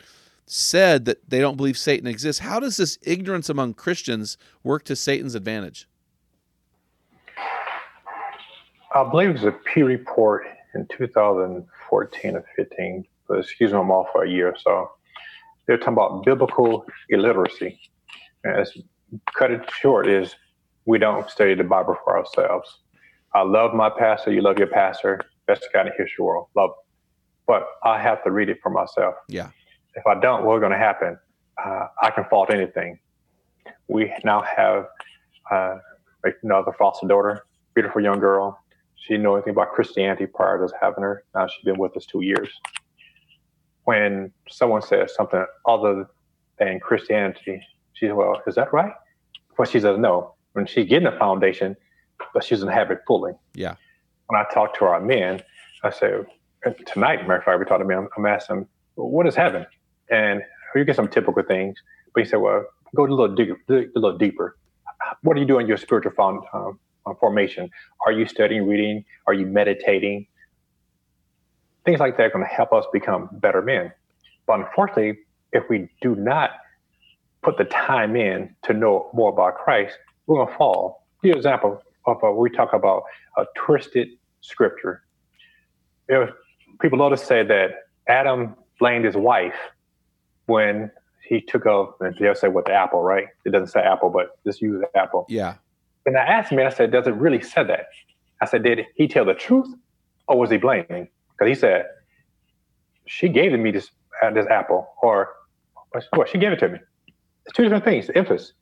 [0.52, 2.42] said that they don't believe Satan exists.
[2.42, 5.88] How does this ignorance among Christians work to Satan's advantage?
[8.94, 13.92] I believe it was a Pew report in 2014 or 15, but excuse me, I'm
[13.92, 14.92] off for a year or so.
[15.68, 17.80] They're talking about biblical illiteracy.
[18.44, 18.68] And
[19.34, 20.36] cut it short is
[20.86, 22.80] we don't study the Bible for ourselves.
[23.34, 24.34] I love my pastor.
[24.34, 25.22] You love your pastor.
[25.48, 26.48] Best guy in the history world.
[26.58, 26.72] Love.
[27.48, 29.16] But I have to read it for myself.
[29.30, 29.52] Yeah.
[29.96, 31.18] If I don't, what's going to happen?
[31.64, 33.00] Uh, I can fault anything.
[33.88, 34.88] We now have
[35.50, 35.78] uh,
[36.44, 38.58] another foster daughter, beautiful young girl.
[38.96, 41.24] She didn't know anything about Christianity prior to us having her.
[41.36, 42.50] Now she's been with us two years.
[43.84, 46.08] When someone says something other
[46.60, 47.62] than Christianity,
[47.94, 48.94] she says, Well, is that right?
[49.58, 50.36] But she says, No.
[50.54, 51.76] When she's getting a foundation,
[52.34, 53.34] but she doesn't have it fully.
[53.56, 53.76] Yeah.
[54.28, 55.42] When I talk to our men,
[55.84, 56.12] I say,
[56.86, 59.66] Tonight, matter of fact, we talked to me, I'm, asking them, well, What is heaven?
[60.12, 60.42] And
[60.76, 61.78] you get some typical things.
[62.14, 64.58] But he said, Well, go a little, deeper, a little deeper.
[65.24, 66.14] What are you doing your spiritual
[66.54, 66.80] um,
[67.20, 67.70] formation.
[68.06, 69.06] Are you studying, reading?
[69.28, 70.28] Are you meditating?
[71.86, 73.92] Things like that are going to help us become better men.
[74.46, 75.20] But unfortunately,
[75.52, 76.52] if we do not
[77.42, 79.98] put the time in to know more about Christ,
[80.28, 81.08] we're going to fall.
[81.24, 83.04] An example of uh, we talk about
[83.38, 84.10] a twisted
[84.42, 85.04] scripture.
[86.08, 86.30] If
[86.82, 87.72] people love to say that
[88.08, 89.56] Adam blamed his wife
[90.46, 90.92] when
[91.28, 93.28] he took off, and they'll say what the apple, right?
[93.46, 95.26] It doesn't say apple, but just use the apple.
[95.30, 95.56] Yeah.
[96.06, 97.86] And I asked him, I said, does it really say that?
[98.42, 99.68] I said, did he tell the truth
[100.28, 101.08] or was he blaming?
[101.32, 101.86] Because he said,
[103.06, 105.30] she gave me this, uh, this apple, or
[106.12, 106.28] what?
[106.30, 106.80] She gave it to me.
[107.46, 108.54] It's two different things, The emphasis.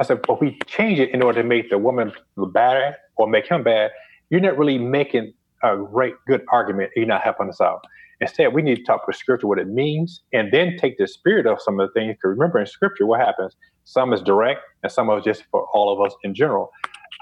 [0.00, 3.48] I said, but we change it in order to make the woman bad or make
[3.48, 3.90] him bad.
[4.30, 6.90] You're not really making a great, good argument.
[6.94, 7.84] You're not helping us out.
[8.20, 11.46] Instead, we need to talk with scripture what it means and then take the spirit
[11.46, 12.14] of some of the things.
[12.14, 13.54] Because remember, in scripture, what happens?
[13.84, 16.70] Some is direct and some is just for all of us in general.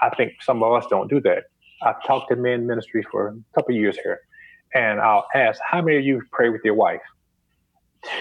[0.01, 1.43] I think some of us don't do that.
[1.83, 4.21] I've talked to men ministry for a couple years here,
[4.73, 7.01] and I'll ask, how many of you pray with your wife?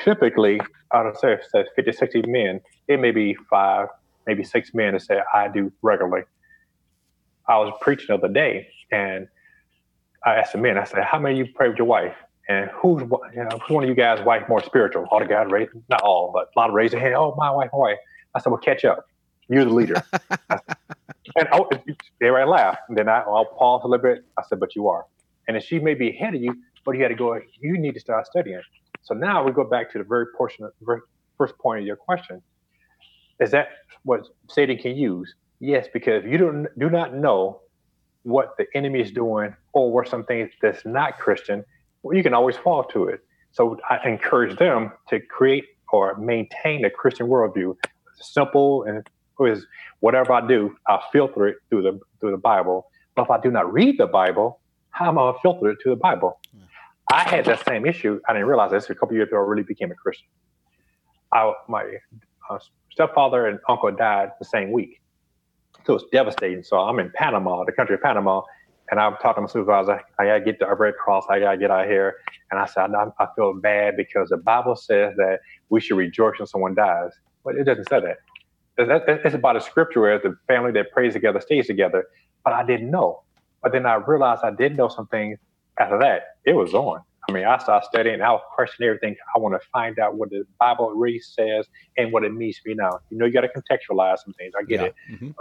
[0.04, 0.60] Typically,
[0.92, 3.88] out of say, say 50, 60 men, it may be five,
[4.26, 6.24] maybe six men that say, I do regularly.
[7.48, 9.28] I was preaching the other day, and
[10.24, 12.14] I asked the men, I said, how many of you pray with your wife?
[12.48, 13.09] And who's you
[13.44, 15.06] know, who's one of you guys' wife more spiritual?
[15.11, 17.14] All the guys raised, not all, but a lot of raised their hand.
[17.16, 17.98] Oh, my wife, my wife.
[18.35, 19.06] I said, well, catch up.
[19.48, 20.02] You're the leader.
[20.50, 21.68] and oh,
[22.20, 22.82] there I laughed.
[22.88, 24.24] And then I, I'll pause a little bit.
[24.38, 25.06] I said, but you are.
[25.48, 26.54] And if she may be ahead of you,
[26.85, 28.61] but you got to go, you need to start studying.
[29.02, 31.00] So now we go back to the very portion, of, very
[31.38, 32.42] first point of your question.
[33.40, 33.68] Is that
[34.04, 35.35] what Satan can use?
[35.61, 37.61] Yes, because you don't do not know
[38.22, 41.64] what the enemy is doing or what something that's not Christian,
[42.12, 43.20] you can always fall to it.
[43.52, 47.76] So I encourage them to create or maintain a Christian worldview,
[48.20, 49.08] simple and
[49.40, 49.66] is
[50.00, 52.86] whatever I do, I filter it through the through the Bible.
[53.14, 55.78] But if I do not read the Bible, how am I going to filter it
[55.82, 56.40] to the Bible?
[57.12, 58.20] I had that same issue.
[58.28, 59.36] I didn't realize this a couple years ago.
[59.36, 60.28] I really became a Christian.
[61.32, 61.84] I, my
[62.48, 62.58] uh,
[62.90, 65.00] stepfather and uncle died the same week,
[65.84, 66.62] so it's devastating.
[66.62, 68.42] So I'm in Panama, the country of Panama,
[68.90, 70.01] and I'm talking to my supervisor.
[70.18, 71.25] I gotta get the Red Cross.
[71.31, 72.16] I gotta get out here.
[72.51, 76.38] And I said, I, I feel bad because the Bible says that we should rejoice
[76.38, 77.11] when someone dies,
[77.44, 78.16] but it doesn't say that
[78.79, 82.05] it's about a scripture where the family that prays together stays together.
[82.44, 83.22] But I didn't know.
[83.62, 85.38] But then I realized I did know some things
[85.81, 86.37] after that.
[86.44, 87.01] it was on.
[87.29, 88.20] I mean, I started studying.
[88.22, 89.16] I was questioning everything.
[89.35, 92.68] I want to find out what the Bible really says and what it means to
[92.68, 93.01] me now.
[93.11, 94.53] You know, you got to contextualize some things.
[94.57, 94.87] I get Yeah.
[94.87, 94.94] it.
[95.11, 95.35] Mhm.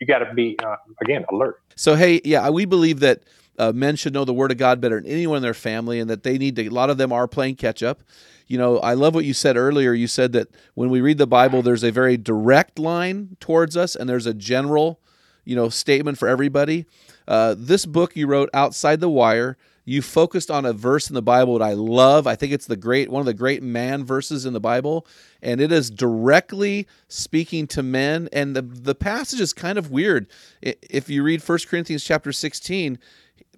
[0.00, 1.60] You got to be uh, again alert.
[1.76, 3.22] So hey, yeah, we believe that
[3.58, 6.08] uh, men should know the Word of God better than anyone in their family, and
[6.10, 6.66] that they need to.
[6.66, 8.02] A lot of them are playing catch up.
[8.46, 9.92] You know, I love what you said earlier.
[9.92, 13.94] You said that when we read the Bible, there's a very direct line towards us,
[13.94, 14.98] and there's a general,
[15.44, 16.86] you know, statement for everybody.
[17.28, 19.56] Uh, this book you wrote outside the wire.
[19.90, 22.24] You focused on a verse in the Bible that I love.
[22.28, 25.04] I think it's the great one of the great man verses in the Bible,
[25.42, 28.28] and it is directly speaking to men.
[28.32, 30.28] And the the passage is kind of weird.
[30.62, 33.00] If you read 1 Corinthians chapter 16,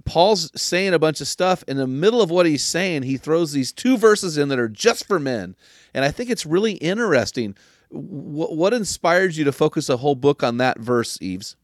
[0.06, 1.64] Paul's saying a bunch of stuff.
[1.68, 4.70] In the middle of what he's saying, he throws these two verses in that are
[4.70, 5.54] just for men.
[5.92, 7.54] And I think it's really interesting.
[7.90, 11.56] What, what inspired you to focus a whole book on that verse, Eves?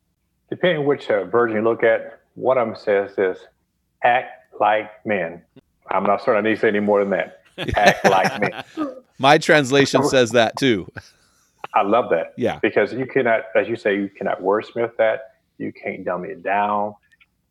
[0.50, 3.38] Depending which uh, version you look at, one of them says this:
[4.02, 5.42] "Act like men."
[5.90, 7.42] I'm not certain I need to say any more than that.
[7.76, 8.94] Act like men.
[9.18, 10.86] My translation says that too.
[11.74, 12.34] I love that.
[12.36, 12.58] Yeah.
[12.60, 15.20] Because you cannot, as you say, you cannot wordsmith that.
[15.58, 16.94] You can't dumb it down.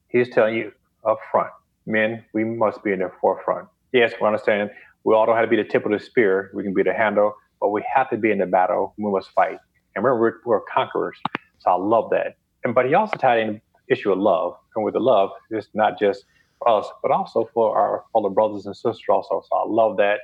[0.08, 0.72] He's telling you
[1.06, 1.50] up front,
[1.86, 3.67] men, we must be in the forefront.
[3.91, 4.72] Yes, we understand
[5.04, 6.52] we all don't have to be the tip of the spear.
[6.54, 8.93] We can be the handle, but we have to be in the battle.
[8.98, 9.58] We must fight.
[9.96, 11.17] And remember, we're, we're conquerors.
[11.60, 12.38] So I love that.
[12.63, 13.62] And but he also tied in the
[13.93, 14.56] issue of love.
[14.76, 16.26] And with the love, it's not just
[16.60, 19.43] for us, but also for our fellow brothers and sisters also.
[19.50, 20.20] So I love that.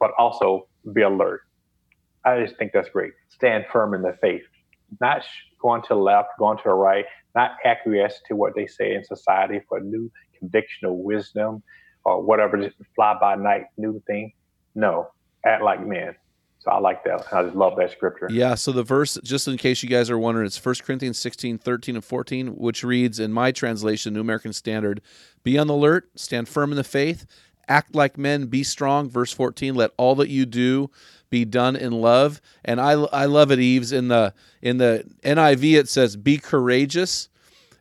[0.00, 1.42] But also be alert.
[2.24, 3.12] I just think that's great.
[3.28, 4.42] Stand firm in the faith,
[5.00, 5.22] not
[5.60, 7.04] going to the left, going to the right,
[7.34, 11.62] not acquiesce to what they say in society for new conviction or wisdom
[12.04, 14.32] or whatever, just fly by night new thing.
[14.74, 15.08] No,
[15.46, 16.14] act like men.
[16.60, 17.32] So I like that.
[17.32, 18.28] I just love that scripture.
[18.30, 21.58] Yeah, so the verse, just in case you guys are wondering, it's 1 Corinthians 16,
[21.58, 25.00] 13, and 14, which reads in my translation, New American Standard
[25.44, 27.26] Be on the alert, stand firm in the faith,
[27.68, 29.08] act like men, be strong.
[29.08, 30.90] Verse 14, let all that you do
[31.30, 32.40] be done in love.
[32.64, 33.92] And I, I love it, Eves.
[33.92, 37.28] In the in the NIV, it says, Be courageous.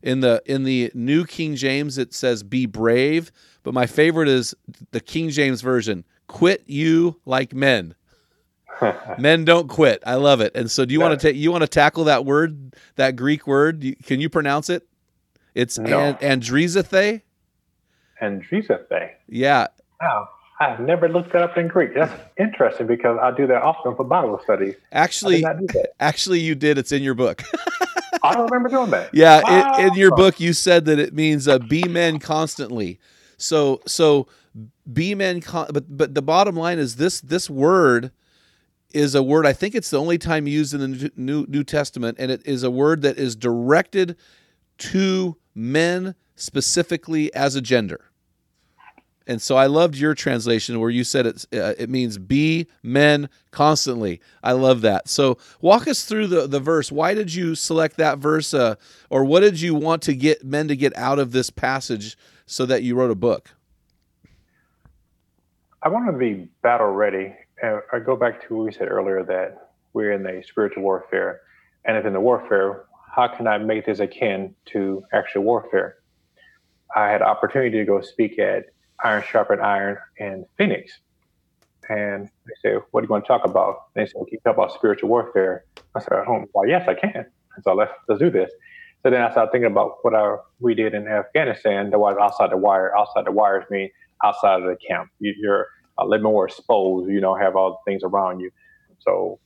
[0.03, 3.31] In the in the New King James, it says, Be brave.
[3.63, 4.53] But my favorite is
[4.91, 7.95] the King James Version, Quit you like men.
[9.17, 10.01] Men don't quit.
[10.05, 10.55] I love it.
[10.55, 13.47] And so, do you want to take you want to tackle that word, that Greek
[13.47, 13.83] word?
[13.83, 14.87] You- Can you pronounce it?
[15.55, 15.99] It's No.
[15.99, 17.21] an, andrizathe.
[18.21, 19.13] and Jesus Day.
[19.27, 19.67] Yeah,
[20.01, 20.29] Wow.
[20.59, 21.93] I've never looked that up in Greek.
[21.93, 24.73] That's interesting because I do that often for Bible studies.
[24.91, 25.89] I actually, did not do that.
[25.99, 26.79] actually, you did.
[26.79, 27.43] It's in your book.
[28.23, 29.11] I don't remember doing that.
[29.13, 32.99] yeah, in, in your book, you said that it means uh, be men constantly.
[33.37, 34.27] So, so
[34.91, 35.41] be men.
[35.41, 38.09] Con- but but the bottom line is this: this word
[38.93, 39.45] is a word.
[39.45, 42.63] I think it's the only time used in the New New, Testament, and it is
[42.63, 44.15] a word that is directed
[44.79, 48.05] to men specifically as a gender.
[49.29, 53.27] And so I loved your translation where you said it's, uh, it means be men
[53.51, 54.21] constantly.
[54.41, 55.09] I love that.
[55.09, 56.93] So walk us through the, the verse.
[56.93, 58.75] Why did you select that verse, uh,
[59.09, 62.65] or what did you want to get men to get out of this passage so
[62.67, 63.51] that you wrote a book?
[65.83, 67.35] I want to be battle ready.
[67.61, 71.41] And I go back to what we said earlier that we're in a spiritual warfare.
[71.85, 75.95] And if in the warfare, how can I make this akin to actual warfare?
[76.95, 78.65] I had opportunity to go speak at
[79.03, 80.99] Iron Sharpened Iron in Phoenix.
[81.89, 83.93] And they said, What are you going to talk about?
[83.95, 85.65] They said, well, Can you talk about spiritual warfare?
[85.95, 87.25] I said, oh, Well, yes, I can.
[87.55, 88.51] And so let's, let's do this.
[89.03, 92.51] So then I started thinking about what I, we did in Afghanistan that was outside
[92.51, 92.95] the wire.
[92.97, 93.89] Outside the wires mean
[94.23, 95.09] outside of the camp.
[95.19, 95.67] You, you're
[95.99, 97.09] a little more exposed.
[97.09, 98.51] You don't have all the things around you.
[98.99, 99.39] So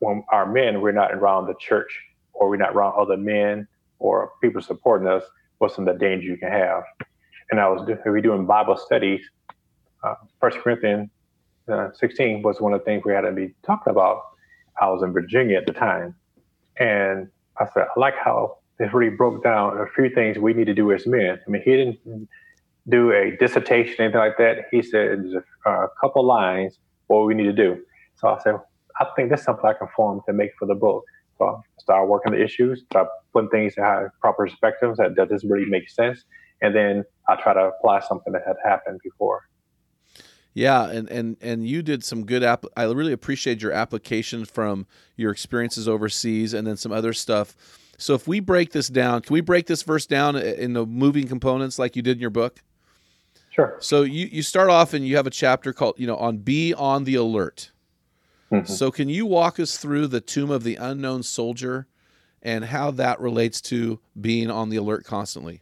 [0.00, 2.00] when our men, we're not around the church
[2.32, 3.66] or we're not around other men
[3.98, 5.24] or people supporting us,
[5.58, 6.84] what's some of the danger you can have?
[7.50, 9.20] And I was do- we doing Bible studies.
[10.04, 11.10] Uh, First Corinthians
[11.70, 14.22] uh, 16 was one of the things we had to be talking about.
[14.80, 16.14] I was in Virginia at the time,
[16.78, 20.66] and I said I like how this really broke down a few things we need
[20.66, 21.38] to do as men.
[21.46, 22.28] I mean, he didn't
[22.88, 24.66] do a dissertation anything like that.
[24.70, 25.34] He said there's
[25.66, 27.78] a, a couple lines what we need to do.
[28.16, 28.54] So I said
[29.00, 31.04] I think that's something I can form to make for the book.
[31.38, 33.84] So I started working the issues, start putting things in
[34.20, 36.24] proper perspectives that does this really make sense,
[36.62, 39.48] and then I try to apply something that had happened before.
[40.54, 42.64] Yeah, and and and you did some good app.
[42.76, 47.54] I really appreciate your application from your experiences overseas, and then some other stuff.
[47.98, 51.28] So if we break this down, can we break this verse down in the moving
[51.28, 52.60] components like you did in your book?
[53.58, 53.76] Sure.
[53.80, 56.72] So you you start off and you have a chapter called you know on be
[56.74, 57.72] on the alert.
[58.52, 58.68] Mhm.
[58.68, 61.88] So can you walk us through the tomb of the unknown soldier
[62.40, 65.60] and how that relates to being on the alert constantly?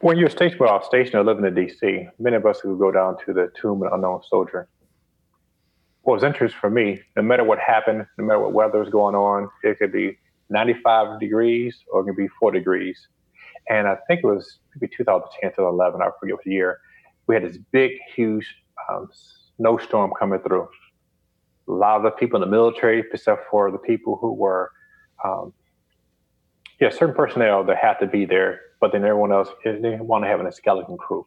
[0.00, 3.16] When you're stationed, well, stationed or living in D.C., many of us would go down
[3.24, 4.68] to the tomb of the unknown soldier.
[6.02, 9.14] What was interesting for me, no matter what happened, no matter what weather was going
[9.14, 10.18] on, it could be
[10.50, 13.08] 95 degrees or it could be 4 degrees.
[13.68, 16.80] And I think it was maybe 2010, 2011, I forget what year,
[17.26, 18.54] we had this big, huge
[18.88, 19.08] um,
[19.56, 20.68] snowstorm coming through.
[21.68, 24.70] A lot of the people in the military, except for the people who were,
[25.24, 25.52] um,
[26.80, 30.24] yeah, certain personnel that had to be there, but then everyone else, they didn't want
[30.24, 31.26] to have a skeleton crew.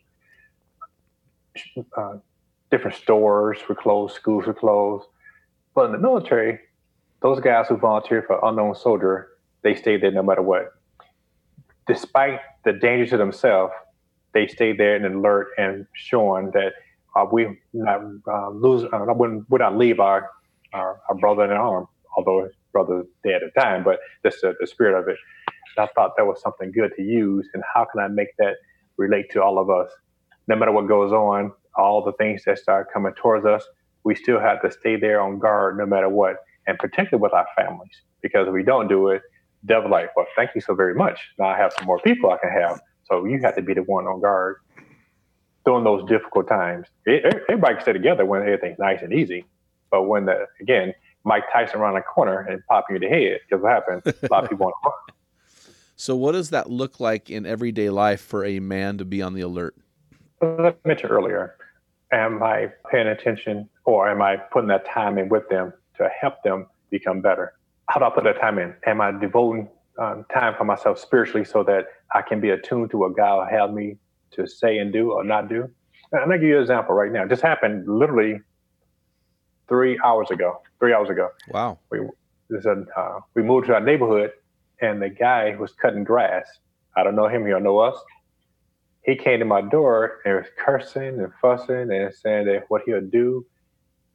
[1.97, 2.17] Uh,
[2.71, 5.08] different stores were closed, schools were closed.
[5.75, 6.60] But in the military,
[7.21, 9.30] those guys who volunteered for unknown soldier,
[9.62, 10.79] they stayed there no matter what.
[11.89, 13.73] Despite the danger to themselves,
[14.34, 16.73] they stayed there and alert and showing that
[17.15, 20.30] uh, we not uh, lose, uh, would not leave our,
[20.71, 24.41] our, our brother in arm, although his brother was dead at the time, but just
[24.41, 25.17] the, the spirit of it.
[25.80, 27.47] I thought that was something good to use.
[27.56, 28.58] And how can I make that
[28.97, 29.89] relate to all of us?
[30.47, 33.63] No matter what goes on, all the things that start coming towards us,
[34.04, 37.47] we still have to stay there on guard no matter what, and particularly with our
[37.56, 38.02] families.
[38.21, 39.21] Because if we don't do it,
[39.65, 41.19] devil like, well, thank you so very much.
[41.38, 42.80] Now I have some more people I can have.
[43.10, 44.58] So you have to be the one on guard
[45.65, 46.88] during those difficult times.
[47.08, 49.45] everybody can stay together when everything's nice and easy.
[49.91, 50.93] But when the again,
[51.24, 54.04] Mike Tyson around the corner and pop you in the head, because what happens?
[54.06, 54.95] A lot of people want to run.
[55.95, 59.34] So what does that look like in everyday life for a man to be on
[59.34, 59.76] the alert?
[60.41, 61.58] As I mentioned earlier,
[62.13, 66.41] am I paying attention or am I putting that time in with them to help
[66.41, 67.52] them become better?
[67.89, 68.73] How do I put that time in?
[68.86, 69.67] Am I devoting
[69.99, 73.58] um, time for myself spiritually so that I can be attuned to what God will
[73.58, 73.97] have me
[74.32, 75.63] to say and do or not do.
[76.12, 77.25] And I'm gonna give you an example right now.
[77.25, 78.39] This happened literally
[79.67, 80.62] three hours ago.
[80.80, 81.30] Three hours ago.
[81.49, 81.80] Wow.
[81.91, 81.99] We
[82.49, 84.32] this uh, we moved to our neighborhood,
[84.82, 86.47] and the guy was cutting grass.
[86.95, 87.45] I don't know him.
[87.45, 87.95] He don't know us.
[89.04, 93.02] He came to my door and was cursing and fussing and saying that what he'll
[93.02, 93.45] do.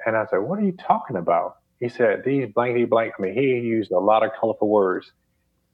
[0.06, 3.34] And I said, "What are you talking about?" He said, "These blankety blank." I mean,
[3.34, 5.12] he used a lot of colorful words.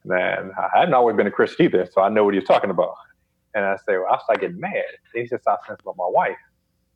[0.03, 2.95] Man, I hadn't always been a Christian either, so I know what he's talking about.
[3.53, 4.83] And I say, well, I start getting mad.
[5.13, 6.37] Then he said, stop about my wife.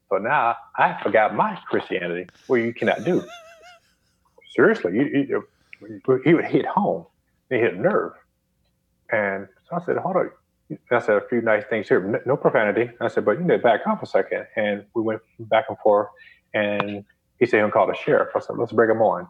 [0.10, 2.28] So now I forgot my Christianity.
[2.48, 3.24] Well, you cannot do.
[4.56, 5.06] Seriously, you,
[5.86, 7.06] you, he would hit home.
[7.50, 8.14] He hit a nerve.
[9.12, 10.32] And so I said, hold on.
[10.92, 12.90] I said a few nice things here, no profanity.
[13.00, 14.48] I said, but you need to back off a second.
[14.56, 16.10] And we went back and forth.
[16.54, 17.06] And
[17.46, 18.30] he said he'll call the sheriff.
[18.36, 19.28] I said, let's bring him on.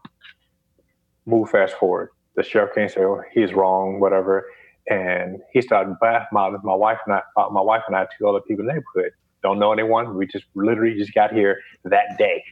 [1.26, 4.46] Move fast forward the sheriff came and said, oh, he's wrong, whatever.
[4.90, 8.42] And he started, my, my wife and I, uh, my wife and I, two other
[8.42, 10.16] people in the neighborhood, don't know anyone.
[10.16, 12.44] We just literally just got here that day.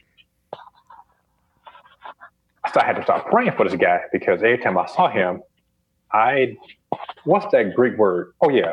[2.72, 5.42] So I had to start praying for this guy because every time I saw him,
[6.12, 6.56] I,
[7.24, 8.32] what's that Greek word?
[8.40, 8.72] Oh yeah,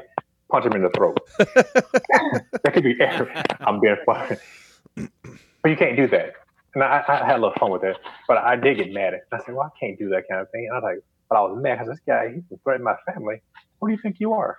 [0.49, 1.17] punch him in the throat.
[1.37, 2.95] that could be,
[3.59, 4.37] I'm being funny.
[5.61, 6.33] But you can't do that.
[6.73, 9.13] And I, I, had a little fun with it, but I did get mad at.
[9.13, 9.21] It.
[9.31, 11.37] I said, "Well, I can't do that kind of thing." And I was like, "But
[11.37, 13.41] I was mad because this guy he's threatening my family.
[13.79, 14.57] What do you think you are?"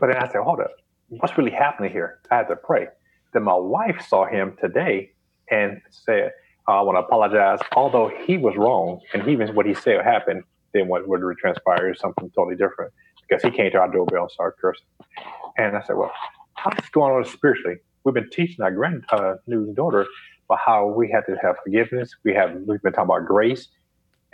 [0.00, 0.70] But then I said, "Hold up,
[1.08, 2.88] what's really happening here?" I had to pray.
[3.34, 5.12] Then my wife saw him today
[5.50, 6.32] and said,
[6.66, 10.44] "I want to apologize, although he was wrong, and even what he said happened.
[10.72, 12.92] Then what would transpire is something totally different
[13.28, 14.86] because he came to our doorbell and started cursing."
[15.58, 16.12] And I said, "Well,
[16.54, 17.76] how's this going on spiritually?
[18.04, 20.06] We've been teaching our grand uh, new daughter
[20.48, 22.14] but how we have to have forgiveness.
[22.24, 23.68] We have we've been talking about grace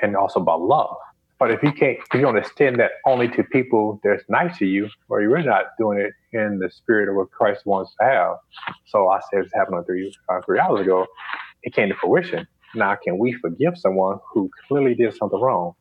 [0.00, 0.96] and also about love.
[1.38, 4.66] But if you can't, if you don't extend that only to people that's nice to
[4.66, 8.36] you, or you're not doing it in the spirit of what Christ wants to have.
[8.86, 11.06] So I said it happened three uh, three hours ago.
[11.62, 12.46] It came to fruition.
[12.74, 15.72] Now, can we forgive someone who clearly did something wrong?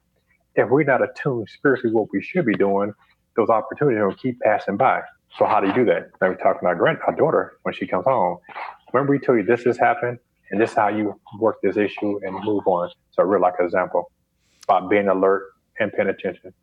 [0.56, 2.94] If we're not attuned spiritually, what we should be doing,
[3.36, 5.02] those opportunities will keep passing by.
[5.38, 6.10] So how do you do that?
[6.20, 8.40] We're talking to our grand, our daughter when she comes home
[8.94, 10.20] remember we told you this has happened
[10.52, 12.90] and this is how you work this issue and move on.
[13.12, 14.12] So real like example
[14.64, 15.44] about being alert
[15.80, 16.54] and paying attention.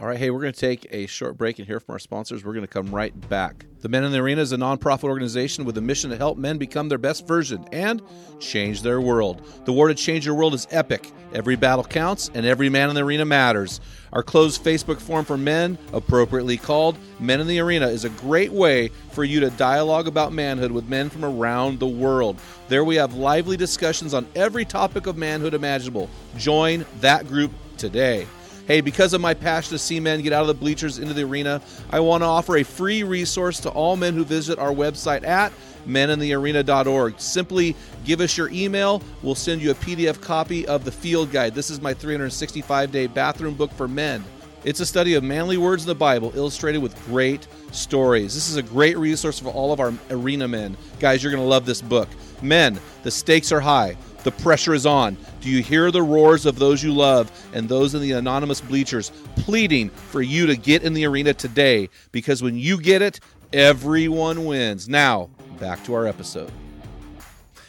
[0.00, 2.42] All right, hey, we're going to take a short break and hear from our sponsors.
[2.42, 3.66] We're going to come right back.
[3.82, 6.56] The Men in the Arena is a nonprofit organization with a mission to help men
[6.56, 8.00] become their best version and
[8.40, 9.46] change their world.
[9.66, 11.10] The war to change your world is epic.
[11.34, 13.82] Every battle counts, and every man in the arena matters.
[14.14, 18.50] Our closed Facebook forum for men, appropriately called Men in the Arena, is a great
[18.50, 22.40] way for you to dialogue about manhood with men from around the world.
[22.68, 26.08] There we have lively discussions on every topic of manhood imaginable.
[26.38, 28.26] Join that group today.
[28.66, 31.24] Hey, because of my passion to see men get out of the bleachers into the
[31.24, 31.60] arena,
[31.90, 35.52] I want to offer a free resource to all men who visit our website at
[35.86, 37.18] meninthearena.org.
[37.18, 39.02] Simply give us your email.
[39.22, 41.54] We'll send you a PDF copy of the field guide.
[41.54, 44.24] This is my 365 day bathroom book for men.
[44.64, 48.32] It's a study of manly words in the Bible illustrated with great stories.
[48.32, 50.76] This is a great resource for all of our arena men.
[51.00, 52.08] Guys, you're going to love this book.
[52.42, 53.96] Men, the stakes are high.
[54.24, 55.16] The pressure is on.
[55.40, 59.10] Do you hear the roars of those you love and those in the anonymous bleachers
[59.36, 61.88] pleading for you to get in the arena today?
[62.12, 63.20] Because when you get it,
[63.52, 64.88] everyone wins.
[64.88, 66.52] Now, back to our episode.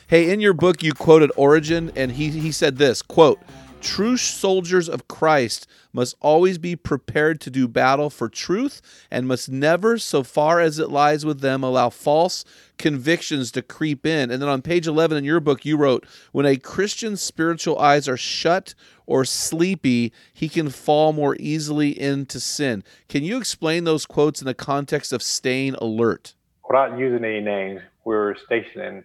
[0.07, 3.39] Hey, in your book, you quoted Origen, and he, he said this quote,
[3.81, 9.49] True soldiers of Christ must always be prepared to do battle for truth and must
[9.49, 12.43] never, so far as it lies with them, allow false
[12.77, 14.31] convictions to creep in.
[14.31, 18.09] And then on page 11 in your book, you wrote, When a Christian's spiritual eyes
[18.09, 18.73] are shut
[19.05, 22.83] or sleepy, he can fall more easily into sin.
[23.07, 26.33] Can you explain those quotes in the context of staying alert?
[26.67, 29.03] Without using any names, we were stationed in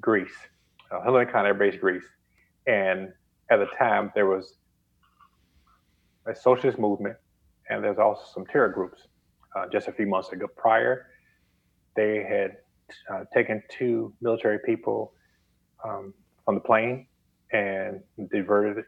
[0.00, 0.28] Greece,
[0.90, 2.04] uh, Air Greece.
[2.66, 3.12] And
[3.48, 4.54] at the time there was
[6.28, 7.16] a socialist movement
[7.68, 9.02] and there's also some terror groups.
[9.54, 11.06] Uh, just a few months ago, prior,
[11.94, 12.56] they had
[13.10, 15.12] uh, taken two military people
[15.84, 16.12] um,
[16.46, 17.06] on the plane
[17.52, 18.00] and
[18.30, 18.84] diverted.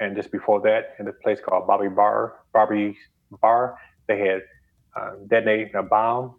[0.00, 2.96] And just before that, in a place called Bobby Bar, Bobby
[3.42, 3.76] Bar,
[4.06, 4.42] they had
[4.96, 6.36] uh, detonated a bomb.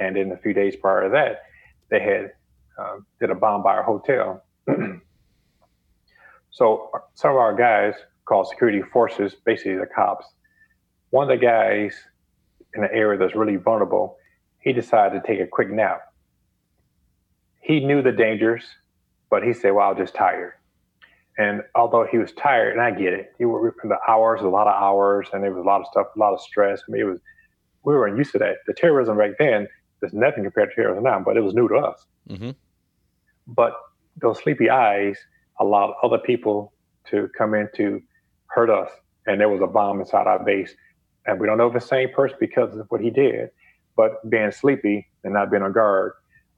[0.00, 1.42] And then a few days prior to that,
[1.90, 2.32] they had
[2.78, 4.44] uh, did a bomb by our hotel.
[6.50, 7.94] So some of our guys
[8.28, 10.26] called security forces, basically the cops,
[11.10, 11.94] one of the guys
[12.74, 14.18] in an area that's really vulnerable,
[14.60, 16.02] he decided to take a quick nap.
[17.60, 18.64] He knew the dangers,
[19.30, 20.52] but he said, well, I'm just tired.
[21.38, 24.48] And although he was tired, and I get it, he were in the hours, a
[24.48, 26.82] lot of hours, and there was a lot of stuff, a lot of stress.
[26.86, 27.20] I mean, it was
[27.84, 28.56] we weren't used to that.
[28.66, 29.68] The terrorism back then
[30.02, 32.04] is nothing compared to terrorism now, but it was new to us.
[32.28, 32.50] Mm-hmm.
[33.46, 33.72] But
[34.16, 35.16] those sleepy eyes
[35.60, 36.72] allowed other people
[37.10, 38.02] to come in to
[38.58, 38.90] hurt us.
[39.26, 40.74] And there was a bomb inside our base.
[41.26, 43.50] And we don't know if it's the same person because of what he did,
[43.96, 46.14] but being sleepy and not being on guard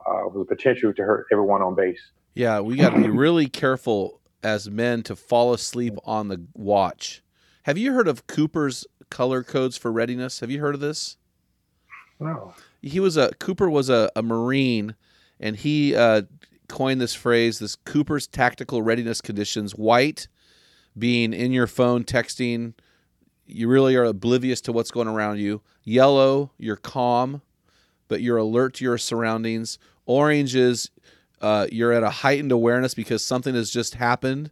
[0.06, 2.00] uh, was a potential to hurt everyone on base.
[2.34, 7.22] Yeah, we got to be really careful as men to fall asleep on the watch.
[7.64, 10.40] Have you heard of Cooper's color codes for readiness?
[10.40, 11.18] Have you heard of this?
[12.18, 12.54] No.
[12.80, 14.94] He was a Cooper was a, a Marine,
[15.38, 16.22] and he uh,
[16.68, 19.72] coined this phrase, this Cooper's tactical readiness conditions.
[19.72, 20.28] White
[20.98, 22.74] being in your phone texting,
[23.46, 25.62] you really are oblivious to what's going around you.
[25.82, 27.42] Yellow, you're calm,
[28.08, 29.78] but you're alert to your surroundings.
[30.06, 30.90] Orange is
[31.40, 34.50] uh, you're at a heightened awareness because something has just happened,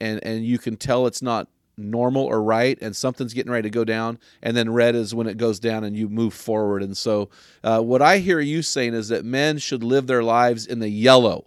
[0.00, 1.48] and and you can tell it's not
[1.80, 5.26] normal or right and something's getting ready to go down and then red is when
[5.26, 7.28] it goes down and you move forward and so
[7.64, 10.88] uh, what i hear you saying is that men should live their lives in the
[10.88, 11.46] yellow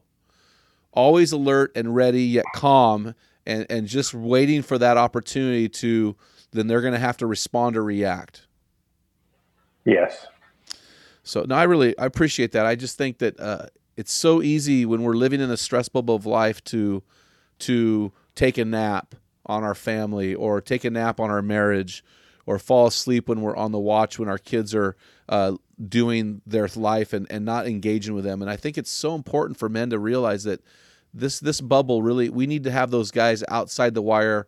[0.91, 3.14] always alert and ready yet calm
[3.46, 6.16] and, and just waiting for that opportunity to
[6.52, 8.48] then they're going to have to respond or react.
[9.86, 10.28] Yes.
[11.24, 12.66] So no i really i appreciate that.
[12.66, 16.16] I just think that uh, it's so easy when we're living in a stress bubble
[16.16, 17.04] of life to
[17.60, 19.16] to take a nap
[19.46, 22.04] on our family or take a nap on our marriage
[22.46, 24.96] or fall asleep when we're on the watch when our kids are
[25.30, 25.56] uh,
[25.88, 28.41] doing their life and, and not engaging with them.
[28.41, 30.62] And I think it's so important for men to realize that
[31.14, 34.47] this this bubble really we need to have those guys outside the wire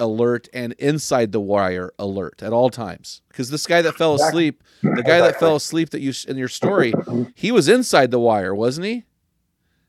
[0.00, 3.22] alert and inside the wire alert at all times.
[3.28, 6.48] Because this guy that fell asleep the guy that fell asleep that you in your
[6.48, 6.92] story
[7.34, 9.04] he was inside the wire wasn't he?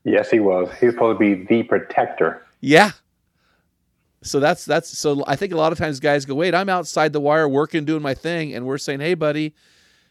[0.04, 0.68] Yes he was.
[0.78, 2.42] He was supposed to be the protector.
[2.60, 2.92] Yeah.
[4.22, 7.12] So that's that's so i think a lot of times guys go wait i'm outside
[7.12, 9.54] the wire working doing my thing and we're saying hey buddy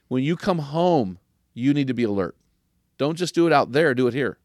[0.08, 1.18] when you come home
[1.56, 2.36] you need to be alert.
[2.98, 4.38] Don't just do it out there do it here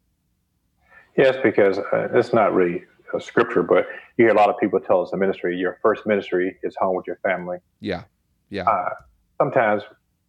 [1.19, 4.79] Yes, because uh, it's not really a scripture, but you hear a lot of people
[4.79, 7.59] tell us the ministry, your first ministry is home with your family.
[7.81, 8.05] Yeah,
[8.51, 8.63] yeah.
[8.63, 8.91] Uh,
[9.37, 9.83] sometimes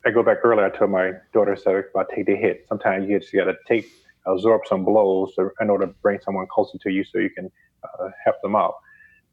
[0.03, 0.65] I go back earlier.
[0.65, 2.65] I told my daughter said about take the hit.
[2.67, 3.85] Sometimes you just got to take
[4.25, 7.51] absorb some blows in order to bring someone closer to you, so you can
[7.83, 8.73] uh, help them out.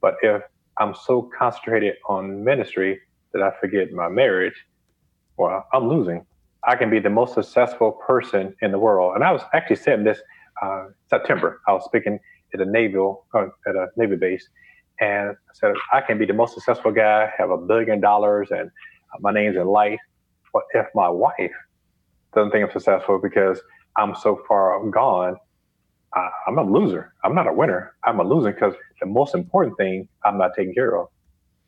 [0.03, 0.43] But if
[0.79, 3.01] I'm so concentrated on ministry
[3.33, 4.67] that I forget my marriage,
[5.39, 6.27] well, I'm losing.
[6.65, 9.15] I can be the most successful person in the world.
[9.15, 10.21] And I was actually saying this
[10.63, 11.61] uh, September.
[11.69, 12.19] I was speaking
[12.55, 14.49] at a naval uh, at a navy base,
[15.01, 18.71] and I said I can be the most successful guy, have a billion dollars, and
[19.21, 20.01] my name's in life.
[20.53, 21.53] But if my wife
[22.35, 23.61] doesn't think I'm successful because
[23.97, 25.37] I'm so far gone,
[26.17, 27.13] uh, I'm a loser.
[27.25, 27.95] I'm not a winner.
[28.05, 31.09] I'm a loser because the most important thing I'm not taking care of.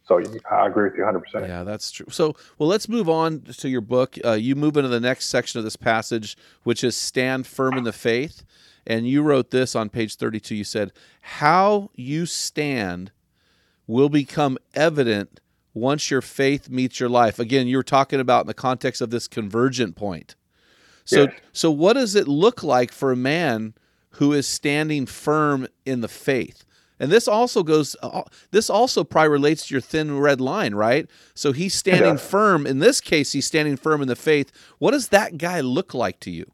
[0.04, 1.46] So I agree with you 100%.
[1.46, 2.06] Yeah, that's true.
[2.08, 4.16] So, well, let's move on to your book.
[4.24, 7.84] Uh, you move into the next section of this passage, which is Stand Firm in
[7.84, 8.42] the Faith.
[8.88, 10.54] And you wrote this on page 32.
[10.56, 13.12] You said, How you stand
[13.86, 15.40] will become evident
[15.74, 17.38] once your faith meets your life.
[17.38, 20.34] Again, you were talking about in the context of this convergent point.
[21.04, 21.32] So, Yes.
[21.52, 23.74] so what does it look like for a man
[24.12, 26.64] who is standing firm in the faith?
[26.98, 27.94] And this also goes.
[28.02, 31.06] uh, This also probably relates to your thin red line, right?
[31.34, 32.26] So he's standing does.
[32.26, 32.66] firm.
[32.66, 34.50] In this case, he's standing firm in the faith.
[34.78, 36.50] What does that guy look like to you?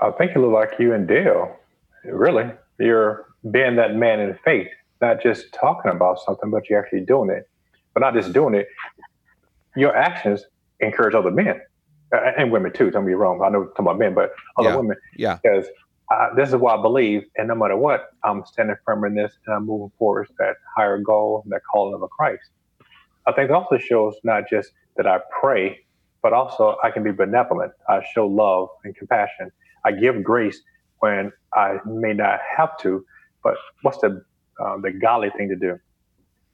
[0.00, 1.56] I think you look like you and Dale.
[2.04, 4.68] Really, you're being that man in faith,
[5.00, 7.48] not just talking about something, but you're actually doing it.
[7.92, 8.68] But not just doing it.
[9.76, 10.44] Your actions
[10.80, 11.60] encourage other men
[12.14, 12.90] uh, and women too.
[12.90, 13.42] Don't be wrong.
[13.42, 14.76] I know talking about men, but other Yeah.
[14.76, 15.38] women Yeah.
[15.42, 15.66] because
[16.12, 19.32] uh, this is what I believe, and no matter what, I'm standing firm in this,
[19.46, 22.50] and I'm moving forward to that higher goal, that calling of a Christ.
[23.26, 25.78] I think it also shows not just that I pray,
[26.22, 27.72] but also I can be benevolent.
[27.88, 29.52] I show love and compassion.
[29.84, 30.60] I give grace
[30.98, 33.04] when I may not have to,
[33.42, 34.22] but what's the
[34.62, 35.78] uh, the godly thing to do?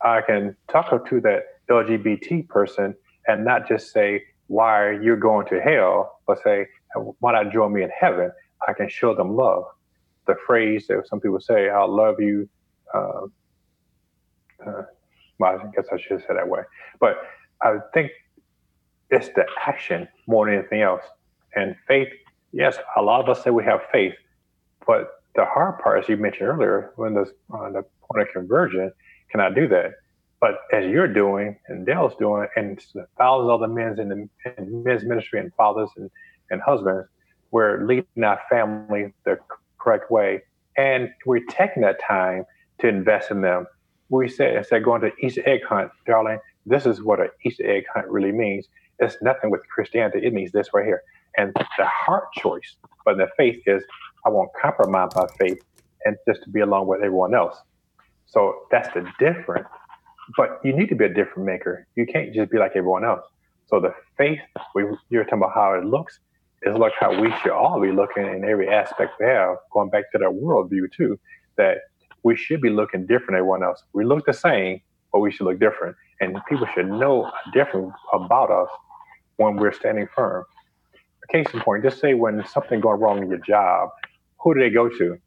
[0.03, 2.95] I can talk to that LGBT person
[3.27, 6.67] and not just say, "Why you're going to hell?" but say,
[7.21, 8.31] "Why not join me in heaven?"
[8.67, 9.65] I can show them love.
[10.27, 12.49] The phrase that some people say, "I'll love you."
[12.95, 13.27] Uh,
[14.67, 14.83] uh,
[15.39, 16.63] well, I guess I should say that way,
[17.01, 17.19] but
[17.63, 18.11] I think
[19.11, 21.05] it's the action more than anything else.
[21.55, 22.09] And faith,
[22.57, 24.15] yes, a lot of us say we have faith,
[24.87, 28.91] but the hard part, as you mentioned earlier, when the on the point of conversion,
[29.31, 29.93] cannot do that?
[30.41, 32.81] But as you're doing, and Dale's doing, and
[33.19, 34.29] thousands of other men in the
[34.59, 36.11] in men's ministry and fathers and,
[36.51, 37.09] and husbands,
[37.51, 39.39] we're leading our family the
[39.79, 40.43] correct way,
[40.77, 42.45] and we're taking that time
[42.79, 43.67] to invest in them.
[44.09, 47.69] We said instead of going to Easter egg hunt, darling, this is what an Easter
[47.69, 48.69] egg hunt really means.
[48.99, 50.27] It's nothing with Christianity.
[50.27, 51.03] It means this right here.
[51.37, 53.83] And the heart choice, but the faith is
[54.25, 55.59] I won't compromise my faith
[56.05, 57.57] and just to be along with everyone else.
[58.27, 59.69] So that's the difference.
[60.37, 61.87] But you need to be a different maker.
[61.95, 63.25] You can't just be like everyone else.
[63.67, 64.41] So the faith,
[64.75, 66.19] we, you're talking about how it looks,
[66.63, 70.11] is like how we should all be looking in every aspect we have, going back
[70.13, 71.19] to that worldview too,
[71.57, 71.79] that
[72.23, 73.83] we should be looking different than everyone else.
[73.93, 74.81] We look the same,
[75.13, 75.97] but we should look different.
[76.21, 78.69] And people should know different about us
[79.37, 80.45] when we're standing firm.
[81.29, 83.91] Case in point, just say when something going wrong in your job,
[84.39, 85.19] who do they go to?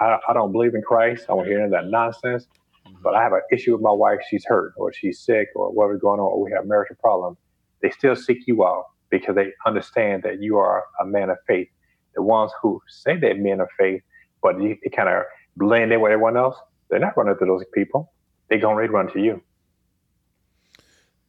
[0.00, 1.26] I, I don't believe in Christ.
[1.28, 2.46] I don't hear any of that nonsense.
[2.86, 3.02] Mm-hmm.
[3.02, 4.18] But I have an issue with my wife.
[4.28, 7.36] She's hurt, or she's sick, or whatever's going on, or we have marital problem.
[7.80, 11.68] They still seek you out because they understand that you are a man of faith.
[12.14, 14.02] The ones who say they're men of faith,
[14.42, 15.24] but you, they kind of
[15.56, 16.56] blend in with everyone else,
[16.88, 18.12] they're not running to those people.
[18.48, 19.42] They're going to run to you.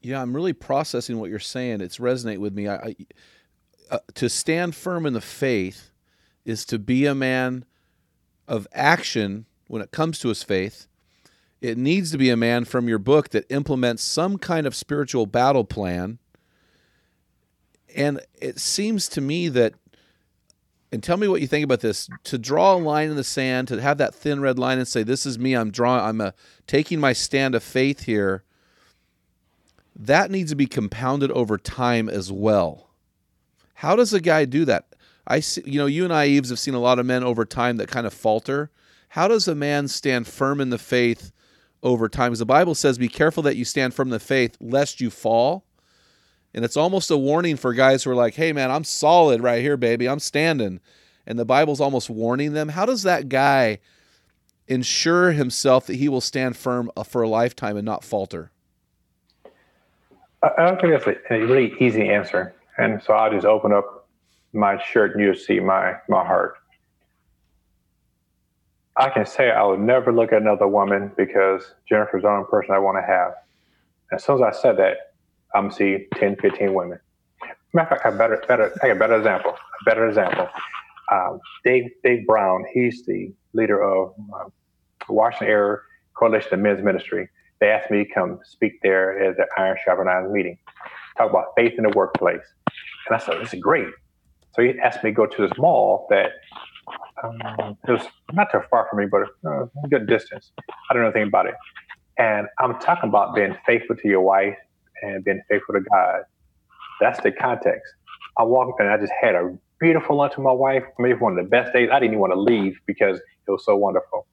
[0.01, 1.79] Yeah, I'm really processing what you're saying.
[1.79, 2.67] It's resonate with me.
[2.67, 2.95] I, I
[3.89, 5.91] uh, to stand firm in the faith
[6.45, 7.65] is to be a man
[8.47, 10.87] of action when it comes to his faith.
[11.61, 15.25] It needs to be a man from your book that implements some kind of spiritual
[15.25, 16.19] battle plan.
[17.95, 19.73] And it seems to me that
[20.91, 23.67] and tell me what you think about this to draw a line in the sand
[23.69, 26.35] to have that thin red line and say this is me i'm drawing i'm a,
[26.67, 28.43] taking my stand of faith here
[29.95, 32.89] that needs to be compounded over time as well.
[33.83, 34.85] How does a guy do that?
[35.27, 37.43] I see, you know, you and I, Eves, have seen a lot of men over
[37.43, 38.71] time that kind of falter.
[39.09, 41.33] How does a man stand firm in the faith
[41.83, 42.29] over time?
[42.29, 45.09] Because the Bible says, "Be careful that you stand firm in the faith, lest you
[45.09, 45.65] fall."
[46.53, 49.61] And it's almost a warning for guys who are like, "Hey, man, I'm solid right
[49.61, 50.07] here, baby.
[50.07, 50.79] I'm standing,"
[51.27, 52.69] and the Bible's almost warning them.
[52.69, 53.79] How does that guy
[54.65, 58.49] ensure himself that he will stand firm uh, for a lifetime and not falter?
[60.41, 62.55] I don't think that's a really easy answer.
[62.77, 64.07] And so I'll just open up
[64.53, 66.55] my shirt and you'll see my, my heart.
[68.95, 72.75] I can say I would never look at another woman because Jennifer's the only person
[72.75, 73.33] I want to have.
[74.11, 75.13] As soon as I said that,
[75.55, 76.99] I'm see 10, 15 women.
[77.73, 79.51] Matter of fact, I better, better, got a better example.
[79.51, 80.47] A better example.
[81.11, 84.49] Um, Dave, Dave Brown, he's the leader of uh,
[85.09, 85.77] Washington Area
[86.13, 87.29] Coalition of Men's Ministry.
[87.59, 90.57] They asked me to come speak there at the Iron Sharpen Iron meeting,
[91.17, 92.45] talk about faith in the workplace.
[93.07, 93.87] And I said, this is great.
[94.55, 96.31] So he asked me to go to this mall that
[97.23, 100.51] um, it was not too far from me, but uh, a good distance.
[100.89, 101.55] I don't know anything about it.
[102.17, 104.55] And I'm talking about being faithful to your wife
[105.01, 106.21] and being faithful to God.
[107.01, 107.93] That's the context.
[108.37, 110.83] I walked and I just had a beautiful lunch with my wife.
[110.99, 111.89] Maybe one of the best days.
[111.91, 114.27] I didn't even want to leave because it was so wonderful.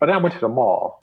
[0.00, 1.02] But then I went to the mall.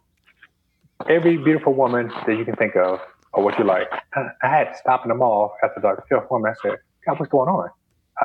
[1.10, 2.99] Every beautiful woman that you can think of
[3.34, 3.88] or what you like.
[4.16, 6.52] I had to stop in the mall after the fifth woman.
[6.52, 7.70] I said, God, what's going on?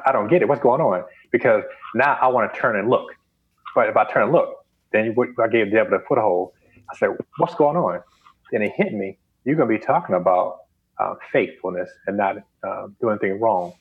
[0.05, 0.49] I, don't get it.
[0.49, 1.05] What's going on?
[1.33, 1.63] Because
[1.95, 3.07] now I want to turn and look.
[3.75, 6.53] But if I turn and look, then you, I gave the devil a foothold.
[6.93, 8.01] I said, what's going on?
[8.53, 9.19] then it hit me.
[9.45, 10.59] You're going to be talking about
[10.99, 12.37] uh, faithfulness and not
[12.67, 13.73] uh, doing anything wrong.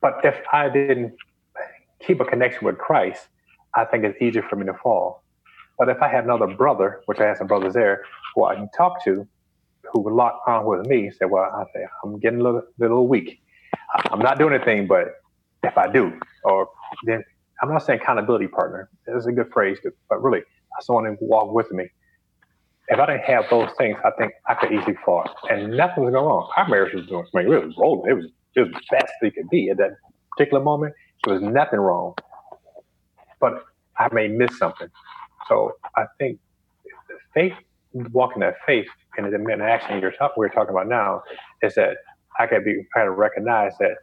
[0.00, 1.14] But if I didn't
[2.06, 3.28] keep a connection with Christ,
[3.74, 5.22] I think it's easier for me to fall.
[5.78, 8.02] But if I had another brother, which I have some brothers there,
[8.34, 9.26] who I can talk to,
[9.92, 13.08] who would lock on with me, say, "Well, I say I'm getting a little, little
[13.08, 13.40] weak.
[14.10, 15.08] I'm not doing anything, but
[15.62, 16.68] if I do, or
[17.04, 17.24] then
[17.62, 18.88] I'm not saying accountability partner.
[19.06, 19.78] It's a good phrase,
[20.08, 21.88] but really, I someone to walk with me.
[22.88, 26.12] If I didn't have those things, I think I could easily fall, and nothing was
[26.12, 26.50] going wrong.
[26.56, 28.10] Our marriage was doing, I mean, was rolling.
[28.10, 28.26] It was
[28.56, 29.92] the best it could be at that
[30.36, 30.94] particular moment.
[31.24, 32.14] There was nothing wrong,
[33.40, 33.64] but
[33.98, 34.88] I may miss something.
[35.48, 36.38] So I think
[37.34, 37.52] faith,
[37.92, 38.86] walking that faith
[39.18, 41.22] in the action you're talking, we're talking about now,
[41.62, 41.96] is that
[42.38, 43.96] I got to be, kind of recognize that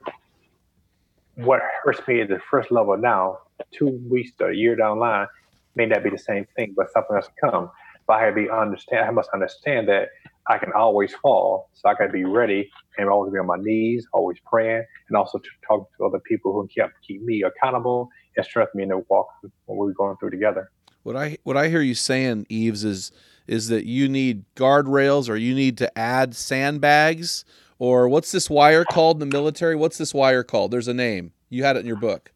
[1.36, 3.38] what hurts me at the first level now,
[3.72, 5.28] two weeks to a year down the line,
[5.76, 7.70] may not be the same thing, but something else come.
[8.08, 9.06] But I got to be understand.
[9.06, 10.10] I must understand that
[10.50, 13.58] I can always fall, so I got to be ready and always be on my
[13.58, 18.10] knees, always praying, and also to talk to other people who can keep me accountable
[18.36, 19.28] and strengthen me in the walk
[19.66, 20.72] when we're going through together.
[21.04, 23.12] What I what I hear you saying, Eves, is
[23.48, 27.45] is that you need guardrails or you need to add sandbags
[27.80, 29.76] or what's this wire called in the military?
[29.76, 30.72] What's this wire called?
[30.72, 31.32] There's a name.
[31.50, 32.32] You had it in your book.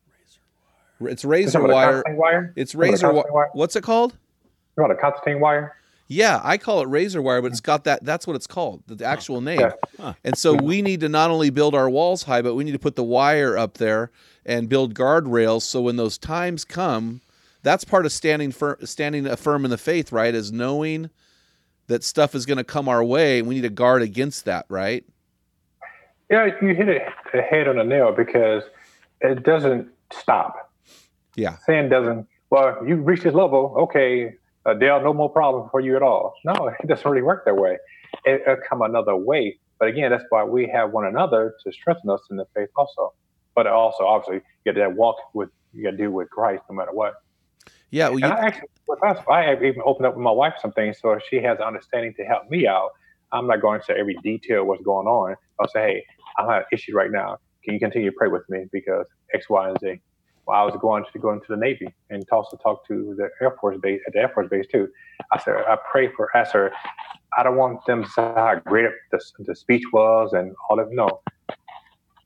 [1.02, 2.04] It's razor wire.
[2.10, 2.54] wire.
[2.56, 3.50] It's razor wire.
[3.54, 4.16] What's it called?
[4.78, 5.76] You want a Constantine wire?
[6.08, 8.04] Yeah, I call it razor wire, but it's got that.
[8.04, 9.62] That's what it's called, the actual name.
[9.62, 9.72] Yeah.
[9.98, 10.14] Huh.
[10.26, 12.80] And so we need to not only build our walls high, but we need to
[12.80, 14.12] put the wire up there
[14.46, 15.62] and build guardrails.
[15.62, 17.22] So when those times come,
[17.64, 20.34] that's part of standing firm, standing firm in the faith, right?
[20.34, 21.10] Is knowing
[21.88, 24.66] that stuff is going to come our way, and we need to guard against that,
[24.70, 25.04] right?
[26.30, 27.04] Yeah, you hit it
[27.34, 28.64] the head on the nail because
[29.20, 30.72] it doesn't stop.
[31.36, 32.28] Yeah, saying doesn't.
[32.50, 34.36] Well, you reach this level, okay,
[34.66, 36.34] uh, Dale, no more problem for you at all.
[36.44, 37.78] No, it doesn't really work that way.
[38.26, 39.58] It, will come another way.
[39.80, 43.14] But again, that's why we have one another to strengthen us in the faith, also.
[43.56, 46.76] But also, obviously, you got to walk with you got to do with Christ no
[46.76, 47.16] matter what.
[47.92, 50.32] Yeah, well, you, and I actually, with us, I have even opened up with my
[50.32, 52.92] wife some things so she has understanding to help me out.
[53.34, 55.36] I'm not going to every detail what's going on.
[55.60, 56.06] I'll say, hey,
[56.38, 57.38] I have an issue right now.
[57.64, 60.02] Can you continue to pray with me because X, Y, and Z?
[60.48, 63.56] Well, I was going to go into the Navy and also talk to the Air
[63.60, 64.88] Force base at the Air Force base too.
[65.32, 66.72] I said, I pray for asked her,
[67.38, 70.92] I don't want them to say how great the, the speech was and all of
[70.92, 71.22] no.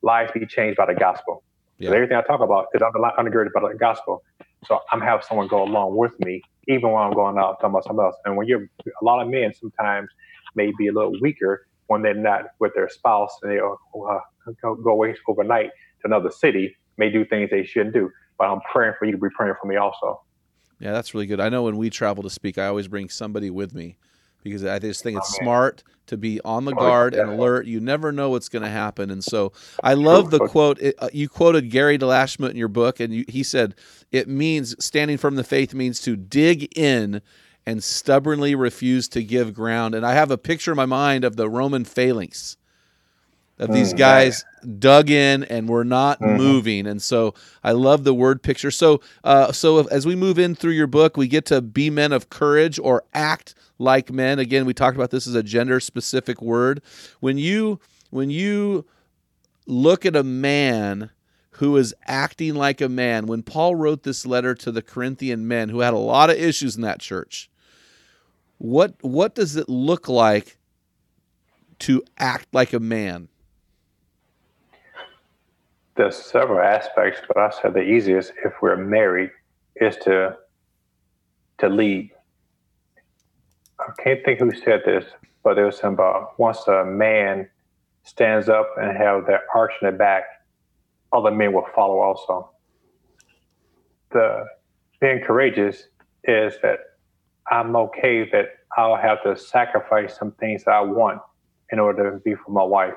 [0.01, 1.43] Lives be changed by the gospel.
[1.77, 1.91] Yeah.
[1.91, 4.23] Everything I talk about is undergirded by the gospel.
[4.67, 7.83] So I'm having someone go along with me, even when I'm going out talking about
[7.83, 8.15] something else.
[8.25, 8.61] And when you're
[9.01, 10.09] a lot of men sometimes
[10.55, 14.91] may be a little weaker when they're not with their spouse and they uh, go
[14.91, 15.69] away overnight
[16.01, 18.09] to another city, may do things they shouldn't do.
[18.37, 20.21] But I'm praying for you to be praying for me also.
[20.79, 21.39] Yeah, that's really good.
[21.39, 23.97] I know when we travel to speak, I always bring somebody with me
[24.45, 27.65] because I just think it's oh, smart to be on the guard and alert.
[27.65, 29.09] You never know what's going to happen.
[29.09, 29.51] And so
[29.83, 30.79] I love the quote.
[30.79, 33.73] It, uh, you quoted Gary DeLashmutt in your book, and you, he said,
[34.11, 37.21] It means standing from the faith means to dig in
[37.65, 39.95] and stubbornly refuse to give ground.
[39.95, 42.55] And I have a picture in my mind of the Roman phalanx
[43.57, 44.43] of these mm, guys
[44.79, 46.37] dug in and were not mm-hmm.
[46.37, 46.87] moving.
[46.87, 47.33] And so
[47.63, 48.71] i love the word picture.
[48.71, 51.89] So uh, so if, as we move in through your book we get to be
[51.89, 54.39] men of courage or act like men.
[54.39, 56.81] Again we talked about this as a gender specific word.
[57.19, 57.79] When you
[58.09, 58.85] when you
[59.65, 61.11] look at a man
[61.51, 65.69] who is acting like a man when paul wrote this letter to the corinthian men
[65.69, 67.49] who had a lot of issues in that church
[68.57, 70.57] what what does it look like
[71.79, 73.27] to act like a man
[75.95, 79.31] there's several aspects, but I said the easiest if we're married
[79.77, 80.37] is to
[81.57, 82.11] to lead.
[83.79, 85.05] I can't think who said this,
[85.43, 87.49] but there was some about once a man
[88.03, 90.23] stands up and have their arch in the back,
[91.13, 92.51] other men will follow also.
[94.11, 94.45] The
[94.99, 95.87] being courageous
[96.25, 96.79] is that
[97.51, 101.21] I'm okay that I'll have to sacrifice some things that I want
[101.71, 102.93] in order to be for my wife.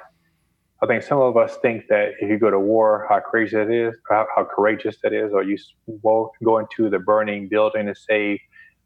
[0.80, 3.70] I think some of us think that if you go to war, how crazy that
[3.70, 5.58] is, how, how courageous that is, or you
[6.00, 8.38] go into the burning building and save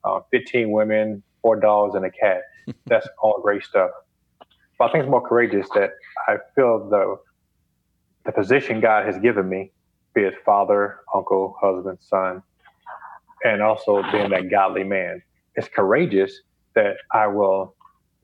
[0.05, 2.43] uh, 15 women, four dogs, and a cat.
[2.87, 3.91] That's all great stuff.
[4.79, 5.91] But I think it's more courageous that
[6.29, 7.17] I feel the
[8.25, 9.73] the position God has given me,
[10.15, 12.41] be it father, uncle, husband, son,
[13.45, 15.21] and also being that godly man.
[15.57, 16.41] It's courageous
[16.75, 17.75] that I will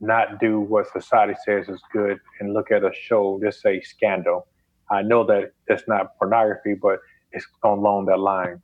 [0.01, 4.47] not do what society says is good and look at a show, just say scandal.
[4.91, 7.01] I know that it's not pornography, but
[7.33, 8.61] it's along that line.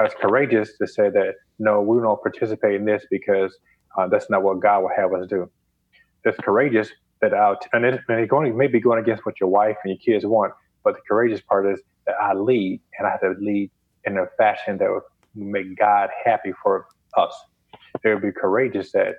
[0.00, 3.56] It's courageous to say that no, we don't participate in this because
[3.96, 5.48] Uh, that's not what God will have us do.
[6.24, 6.88] It's courageous
[7.20, 10.02] that out, and, it, and it's going maybe going against what your wife and your
[10.08, 10.52] kids want.
[10.82, 13.70] But the courageous part is that I lead, and I have to lead
[14.04, 15.06] in a fashion that would
[15.36, 16.86] make God happy for
[17.16, 17.34] us.
[18.02, 19.14] It would be courageous that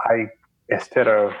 [0.00, 0.26] I,
[0.68, 1.32] instead of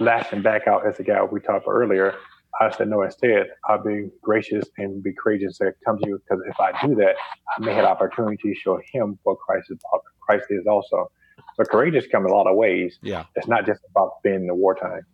[0.00, 2.14] lashing back out as the guy we talked about earlier,
[2.60, 3.02] I said no.
[3.02, 6.94] Instead, I'll be gracious and be courageous and come to you because if I do
[6.96, 7.14] that,
[7.56, 9.78] I may have opportunity to show him what Christ is.
[9.92, 10.02] about.
[10.20, 11.10] Christ is also.
[11.56, 12.98] So courageous come in a lot of ways.
[13.02, 15.06] Yeah, it's not just about being in the wartime.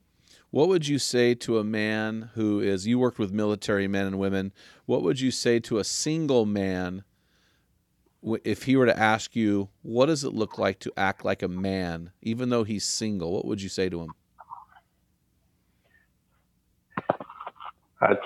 [0.51, 4.19] What would you say to a man who is, you worked with military men and
[4.19, 4.53] women,
[4.87, 7.05] what would you say to a single man
[8.45, 11.49] if he were to ask you, what does it look like to act like a
[11.49, 13.33] man, even though he's single?
[13.33, 14.15] What would you say to him?
[18.01, 18.17] I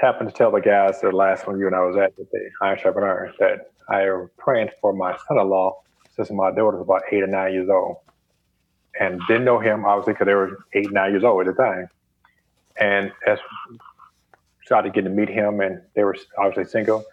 [0.00, 2.24] happened to tell the guys the last one you and I was at the
[2.62, 5.82] Iron Iron that I am praying for my son-in-law
[6.14, 7.96] since my daughter was about eight or nine years old
[8.98, 11.88] and didn't know him obviously because they were eight, nine years old at the time.
[12.76, 13.38] And as
[14.64, 17.04] started getting to meet him, and they were obviously single,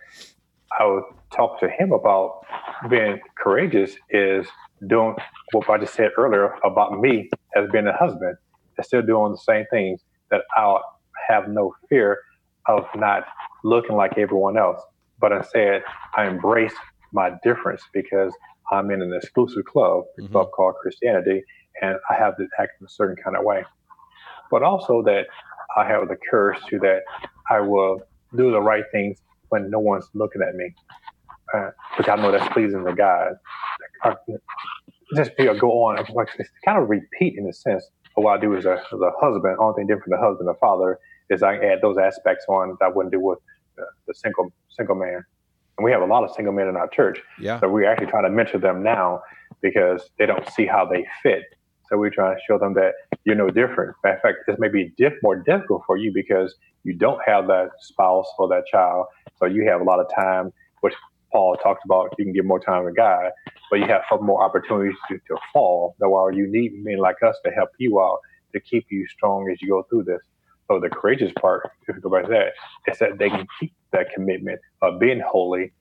[0.79, 1.03] I would
[1.35, 2.45] talk to him about
[2.89, 4.47] being courageous is
[4.87, 5.15] doing
[5.51, 8.37] what I just said earlier about me as being a husband
[8.77, 10.83] and still doing the same things that I'll
[11.27, 12.19] have no fear
[12.67, 13.23] of not
[13.63, 14.79] looking like everyone else.
[15.19, 15.83] But instead,
[16.15, 16.73] I embrace
[17.11, 18.31] my difference because
[18.71, 20.31] I'm in an exclusive club, a mm-hmm.
[20.31, 21.43] club called Christianity,
[21.81, 23.63] and I have to act in a certain kind of way.
[24.51, 25.25] But also that
[25.75, 27.01] I have the courage to that
[27.49, 28.01] I will
[28.35, 29.19] do the right things
[29.49, 30.73] when no one's looking at me,
[31.53, 33.33] uh, which I know that's pleasing to God.
[34.03, 34.15] I,
[35.15, 37.83] just you know, go on, like it's kind of repeat in a sense
[38.17, 39.57] of what I do as a, as a husband.
[39.59, 42.85] Only thing different than a husband or father is I add those aspects on that
[42.85, 43.39] I wouldn't do with
[43.77, 45.23] the, the single single man.
[45.77, 47.19] And we have a lot of single men in our church.
[47.39, 47.59] Yeah.
[47.59, 49.21] So we're actually trying to mentor them now
[49.61, 51.43] because they don't see how they fit
[51.89, 52.93] so we're trying to show them that
[53.23, 53.95] you're no different.
[54.03, 56.53] In fact, this may be diff- more difficult for you because
[56.87, 59.07] you don't have that spouse or that child.
[59.39, 60.93] So you have a lot of time, which
[61.33, 62.15] Paul talked about.
[62.17, 63.31] You can give more time to God,
[63.69, 65.95] but you have more opportunities to, to fall.
[65.99, 68.19] So while you need men like us to help you out
[68.53, 70.21] to keep you strong as you go through this.
[70.69, 72.53] So the courageous part, if you go back to that,
[72.91, 75.73] is that they can keep that commitment of being holy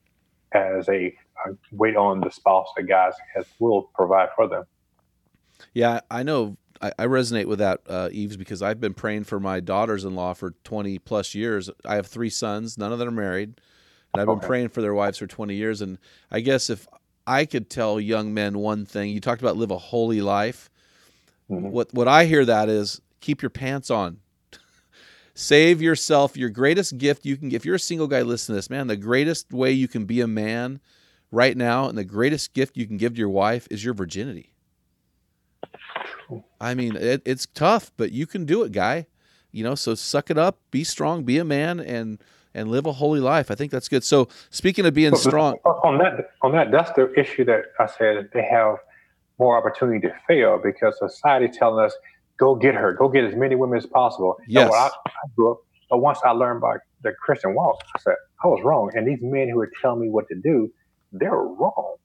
[0.52, 1.14] as a,
[1.46, 4.64] a wait on the spouse that God has will provide for them.
[5.72, 6.56] Yeah, I know.
[6.80, 10.52] I, I resonate with that, uh, Eves, because I've been praying for my daughters-in-law for
[10.64, 11.70] 20 plus years.
[11.84, 13.60] I have three sons; none of them are married,
[14.12, 14.46] and I've been okay.
[14.46, 15.80] praying for their wives for 20 years.
[15.80, 15.98] And
[16.30, 16.86] I guess if
[17.26, 20.70] I could tell young men one thing, you talked about live a holy life.
[21.50, 21.70] Mm-hmm.
[21.70, 24.18] What what I hear that is keep your pants on.
[25.34, 27.48] Save yourself your greatest gift you can.
[27.48, 27.62] give.
[27.62, 28.86] If you're a single guy, listen to this, man.
[28.86, 30.80] The greatest way you can be a man
[31.30, 34.52] right now, and the greatest gift you can give to your wife is your virginity.
[36.60, 39.06] I mean, it, it's tough, but you can do it, guy.
[39.52, 42.18] You know, so suck it up, be strong, be a man, and
[42.54, 43.50] and live a holy life.
[43.50, 44.02] I think that's good.
[44.02, 48.30] So speaking of being strong, on that on that that's the issue that I said
[48.32, 48.76] they have
[49.38, 51.94] more opportunity to fail because society telling us
[52.38, 54.36] go get her, go get as many women as possible.
[54.46, 54.70] Yes.
[54.72, 55.58] I, I grew up,
[55.90, 59.20] but once I learned about the Christian walk, I said I was wrong, and these
[59.22, 60.72] men who are telling me what to do,
[61.12, 61.96] they're wrong.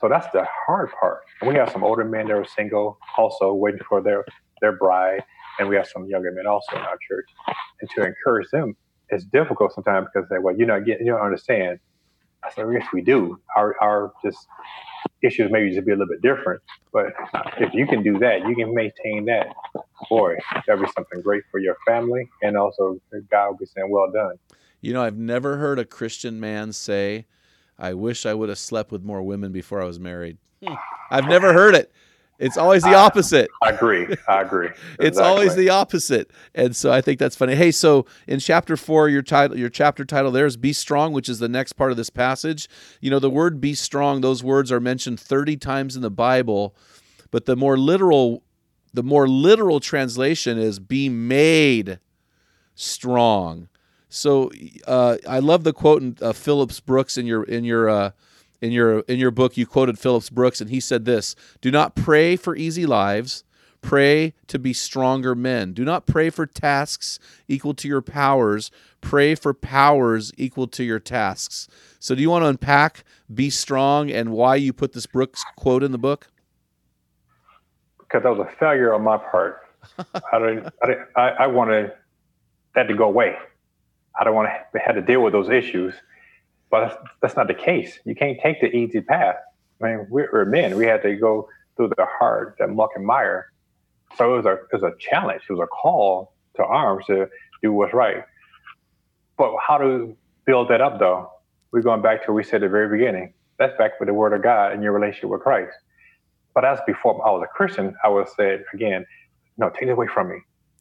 [0.00, 1.20] So that's the hard part.
[1.40, 4.24] And we have some older men that are single, also waiting for their
[4.60, 5.22] their bride,
[5.58, 7.26] and we have some younger men also in our church.
[7.80, 8.76] And to encourage them,
[9.10, 11.78] it's difficult sometimes because they well, you know, get you don't understand.
[12.44, 13.40] I said, yes, we do.
[13.56, 14.38] Our our just
[15.22, 16.62] issues maybe just be a little bit different.
[16.92, 17.06] But
[17.58, 19.48] if you can do that, you can maintain that.
[20.08, 20.36] Boy,
[20.66, 22.98] that'd be something great for your family, and also
[23.30, 24.36] God will be saying, "Well done."
[24.80, 27.26] You know, I've never heard a Christian man say
[27.78, 30.38] I wish I would have slept with more women before I was married.
[31.10, 31.92] I've never heard it.
[32.38, 33.50] It's always the opposite.
[33.62, 34.06] I, agree.
[34.28, 34.68] I agree.
[35.00, 36.30] it's always the opposite.
[36.54, 37.56] And so I think that's funny.
[37.56, 41.28] Hey, so in chapter 4 your title your chapter title there is be strong, which
[41.28, 42.68] is the next part of this passage.
[43.00, 46.76] You know, the word be strong, those words are mentioned 30 times in the Bible,
[47.30, 48.44] but the more literal
[48.94, 51.98] the more literal translation is be made
[52.74, 53.68] strong.
[54.08, 54.50] So
[54.86, 58.10] uh, I love the quote in uh, Phillips Brooks in your in your uh,
[58.60, 59.56] in your in your book.
[59.56, 63.44] You quoted Phillips Brooks, and he said this: "Do not pray for easy lives.
[63.80, 65.72] Pray to be stronger men.
[65.72, 68.72] Do not pray for tasks equal to your powers.
[69.00, 71.68] Pray for powers equal to your tasks."
[72.00, 75.82] So, do you want to unpack "Be Strong" and why you put this Brooks quote
[75.82, 76.28] in the book?
[77.98, 79.60] Because that was a failure on my part.
[79.98, 81.92] I, didn't, I, didn't, I, I wanted
[82.74, 83.36] that to go away.
[84.18, 85.94] I don't want to have to deal with those issues.
[86.70, 87.98] But that's, that's not the case.
[88.04, 89.36] You can't take the easy path.
[89.80, 90.76] I mean, we're, we're men.
[90.76, 93.52] We had to go through the hard, the muck and mire.
[94.16, 95.42] So it was a it was a challenge.
[95.48, 97.28] It was a call to arms to
[97.62, 98.24] do what's right.
[99.36, 101.30] But how to build that up though?
[101.70, 103.32] We're going back to what we said at the very beginning.
[103.58, 105.76] That's back with the word of God and your relationship with Christ.
[106.54, 109.06] But as before I was a Christian, I would say again,
[109.58, 110.40] no, take it away from me.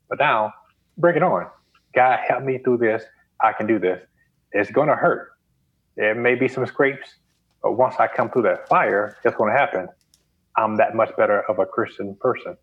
[0.09, 0.53] But now,
[0.97, 1.47] bring it on.
[1.93, 3.03] God, help me through this.
[3.41, 4.01] I can do this.
[4.51, 5.31] It's going to hurt.
[5.95, 7.15] There may be some scrapes,
[7.61, 9.88] but once I come through that fire, it's going to happen?
[10.55, 12.57] I'm that much better of a Christian person.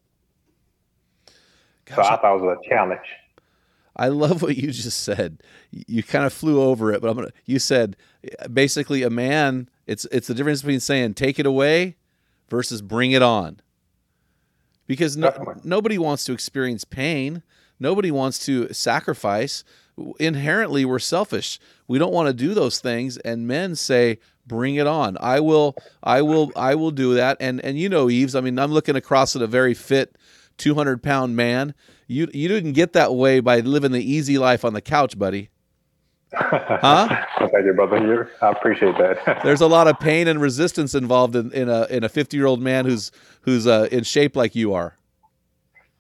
[1.86, 3.06] Gosh, so I thought it was a challenge.
[3.96, 5.42] I love what you just said.
[5.70, 7.30] You kind of flew over it, but I'm gonna.
[7.44, 7.96] You said
[8.40, 9.68] uh, basically a man.
[9.86, 11.96] It's it's the difference between saying take it away
[12.48, 13.60] versus bring it on.
[14.86, 17.42] Because no, nobody wants to experience pain.
[17.78, 19.64] Nobody wants to sacrifice.
[20.18, 21.58] Inherently, we're selfish.
[21.86, 23.16] We don't want to do those things.
[23.18, 25.16] And men say, "Bring it on!
[25.20, 28.34] I will, I will, I will do that." And and you know, Eves.
[28.34, 30.16] I mean, I'm looking across at a very fit,
[30.58, 31.74] 200 pound man.
[32.06, 35.50] You you didn't get that way by living the easy life on the couch, buddy.
[36.36, 37.08] Huh?
[37.38, 38.30] Thank you, brother.
[38.42, 39.40] I appreciate that.
[39.44, 42.46] There's a lot of pain and resistance involved in, in a in a 50 year
[42.46, 44.96] old man who's who's uh, in shape like you are.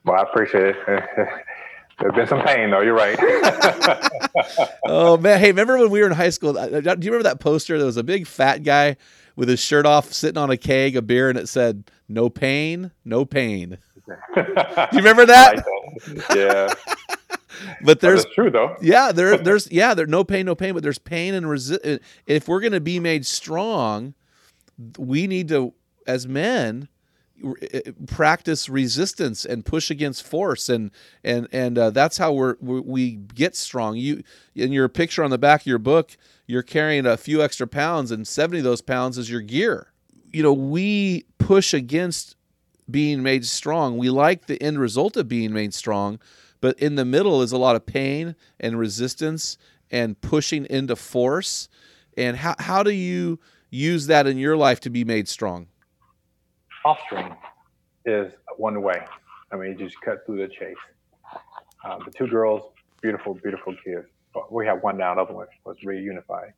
[0.04, 0.76] Well, I appreciate it.
[1.98, 2.80] There's been some pain, though.
[2.80, 3.18] You're right.
[4.86, 6.58] oh man, hey, remember when we were in high school?
[6.58, 7.76] Uh, do you remember that poster?
[7.78, 8.96] There was a big fat guy
[9.36, 12.90] with his shirt off, sitting on a keg of beer, and it said, "No pain,
[13.04, 13.78] no pain."
[14.34, 14.42] do
[14.92, 15.64] you remember that?
[16.34, 16.74] yeah.
[17.82, 18.76] but there's true though.
[18.80, 21.80] Yeah, there, there's yeah, there's no pain, no pain, but there's pain and resist.
[22.26, 24.14] If we're going to be made strong,
[24.98, 25.72] we need to,
[26.06, 26.88] as men,
[28.06, 30.90] practice resistance and push against force and
[31.22, 33.96] and and uh, that's how we're we get strong.
[33.96, 34.22] You
[34.54, 36.16] in your picture on the back of your book
[36.46, 39.92] you're carrying a few extra pounds and 70 of those pounds is your gear.
[40.32, 42.36] You know we push against
[42.90, 43.98] being made strong.
[43.98, 46.18] We like the end result of being made strong
[46.64, 49.58] but in the middle is a lot of pain and resistance
[49.90, 51.68] and pushing into force.
[52.16, 55.66] And how, how do you use that in your life to be made strong
[56.84, 57.34] offspring
[58.04, 59.00] is one way.
[59.52, 60.76] I mean, you just cut through the chase.
[61.84, 62.62] Um, the two girls,
[63.00, 64.06] beautiful, beautiful kids.
[64.50, 66.52] We have one now, another one was reunified.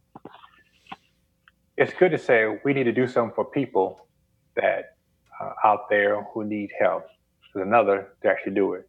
[1.77, 4.09] It's good to say we need to do something for people
[4.55, 4.97] that
[5.41, 7.07] uh, out there who need help.
[7.55, 8.89] There's another to actually do it.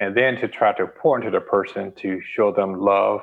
[0.00, 3.20] And then to try to pour into the person to show them love,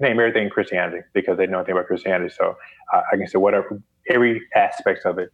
[0.00, 2.34] name everything Christianity because they know nothing about Christianity.
[2.36, 2.56] So
[2.92, 3.80] uh, I can say whatever,
[4.10, 5.30] every aspect of it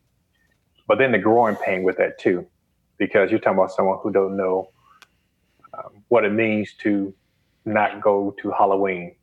[0.91, 2.45] but then the growing pain with that too,
[2.99, 4.71] because you're talking about someone who don't know
[5.73, 7.15] um, what it means to
[7.65, 9.15] not go to Halloween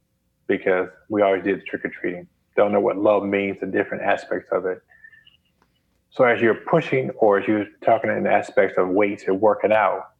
[0.48, 2.26] because we always did trick or treating.
[2.56, 4.82] Don't know what love means, the different aspects of it.
[6.10, 10.12] So as you're pushing or as you're talking in aspects of weights and working out,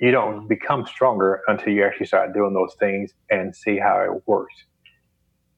[0.00, 4.22] you don't become stronger until you actually start doing those things and see how it
[4.26, 4.54] works.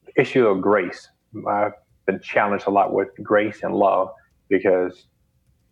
[0.04, 1.08] The issue of grace.
[1.48, 1.72] I've
[2.04, 4.10] been challenged a lot with grace and love
[4.50, 5.06] because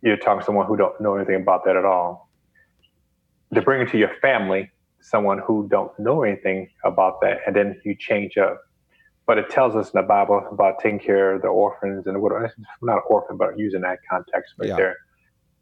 [0.01, 2.31] you're talking to someone who don't know anything about that at all.
[3.53, 4.71] To bring it to your family,
[5.01, 8.61] someone who don't know anything about that, and then you change up.
[9.25, 12.31] But it tells us in the Bible about taking care of the orphans and what
[12.81, 14.75] not orphan, but using that context right yeah.
[14.75, 14.97] there.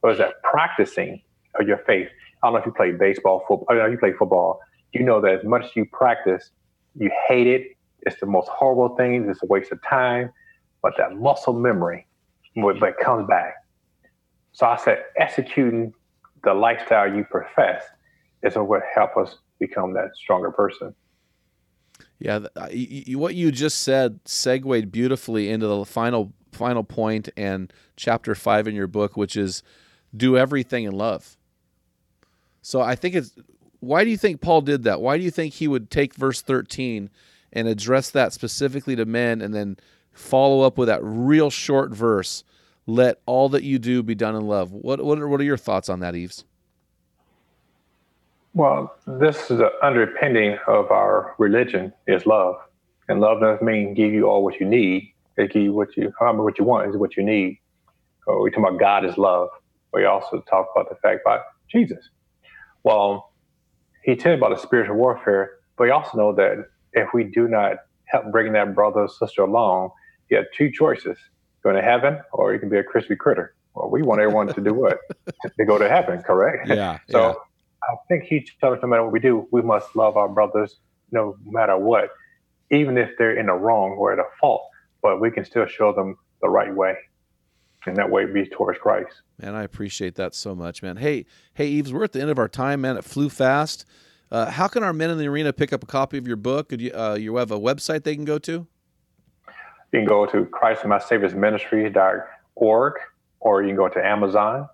[0.02, 1.22] But is that practicing
[1.60, 2.08] of your faith?
[2.42, 3.68] I don't know if you play baseball, football.
[3.70, 4.60] I know you play football.
[4.94, 6.52] You know that as much as you practice,
[6.98, 7.76] you hate it.
[8.02, 9.30] It's the most horrible thing.
[9.30, 10.32] It's a waste of time.
[10.82, 12.07] But that muscle memory
[12.62, 13.56] but comes back.
[14.54, 15.94] So I said, executing
[16.44, 17.84] the lifestyle you profess
[18.44, 20.94] is what help us become that stronger person.
[22.20, 22.48] Yeah,
[23.10, 28.74] what you just said segued beautifully into the final final point and chapter five in
[28.74, 29.62] your book, which is
[30.16, 31.38] do everything in love.
[32.64, 33.36] So I think it's
[33.80, 35.02] why do you think Paul did that?
[35.02, 37.12] Why do you think he would take verse thirteen
[37.54, 39.78] and address that specifically to men, and then
[40.18, 42.44] follow up with that real short verse
[42.88, 44.72] let all that you do be done in love.
[44.72, 46.46] What what are, what are your thoughts on that, Eves?
[48.54, 52.56] Well, this is the underpinning of our religion is love,
[53.08, 55.14] and love doesn't mean give you all what you need.
[55.36, 57.60] It give you what you what you want is what you need.
[58.26, 59.50] So we talk about God is love.
[59.94, 62.10] We also talk about the fact about Jesus.
[62.84, 63.34] Well,
[64.04, 67.78] he tells about the spiritual warfare, but we also know that if we do not
[68.06, 69.92] help bring that brother or sister along,
[70.30, 71.18] you have two choices
[71.64, 73.56] go to heaven or you can be a crispy critter.
[73.74, 75.00] Well, we want everyone to do what?
[75.60, 76.68] to go to heaven, correct?
[76.68, 77.00] Yeah.
[77.10, 77.34] so yeah.
[77.84, 80.78] I think he tells us no matter what we do, we must love our brothers
[81.12, 82.10] no matter what,
[82.72, 84.68] even if they're in the wrong or at a fault,
[85.02, 86.96] but we can still show them the right way.
[87.86, 89.22] and that way be towards Christ.
[89.40, 90.98] Man, I appreciate that so much, man.
[90.98, 92.98] Hey, hey, Eves, we're at the end of our time, man.
[92.98, 93.86] It flew fast.
[94.30, 96.70] Uh, how can our men in the arena pick up a copy of your book?
[96.70, 98.68] Could you, uh, you have a website they can go to?
[99.92, 102.94] You can go to Christ and My Savior's Ministry.org,
[103.40, 104.68] or you can go to Amazon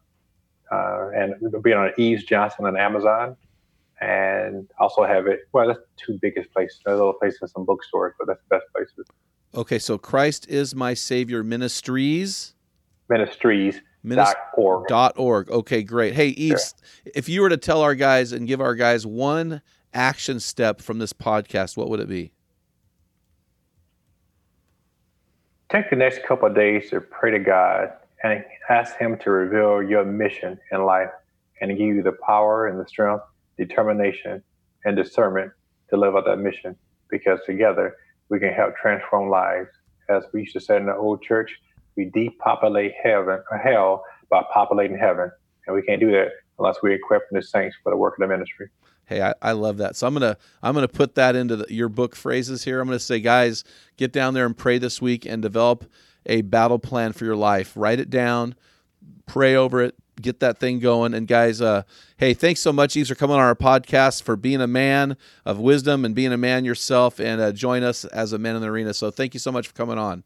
[0.72, 3.36] uh, and be on Eves Johnson on Amazon.
[4.02, 6.80] And also have it, well, that's two biggest places.
[6.84, 9.06] There's little place places, some bookstores, but that's the best places.
[9.56, 12.56] Okay, so Christ is My Savior Ministries.
[13.08, 13.80] Ministries.
[14.06, 14.88] Dot org.
[14.88, 15.50] Dot org.
[15.50, 16.16] Okay, great.
[16.16, 17.12] Hey, Eves, sure.
[17.16, 19.62] if you were to tell our guys and give our guys one
[19.94, 22.34] action step from this podcast, what would it be?
[25.74, 27.94] Take the next couple of days to pray to God
[28.24, 31.10] and ask Him to reveal your mission in life
[31.60, 33.24] and give you the power and the strength,
[33.58, 34.44] determination,
[34.86, 35.52] and discernment
[35.90, 36.76] to live out that mission.
[37.10, 37.96] Because together
[38.30, 39.72] we can help transform lives.
[40.10, 41.60] As we used to say in the old church,
[41.96, 45.32] we depopulate heaven or hell by populating heaven.
[45.66, 48.28] And we can't do that unless we equip the saints for the work of the
[48.28, 48.70] ministry.
[49.06, 49.96] Hey, I, I love that.
[49.96, 52.80] So I'm gonna I'm gonna put that into the, your book phrases here.
[52.80, 53.64] I'm gonna say, guys,
[53.98, 55.86] get down there and pray this week and develop
[56.26, 57.74] a battle plan for your life.
[57.76, 58.56] Write it down,
[59.26, 61.14] pray over it, get that thing going.
[61.14, 61.84] And guys, uh,
[62.18, 65.60] hey, thanks so much, Eves, for coming on our podcast, for being a man of
[65.60, 68.70] wisdom and being a man yourself, and uh, join us as a man in the
[68.70, 68.94] arena.
[68.94, 70.24] So thank you so much for coming on.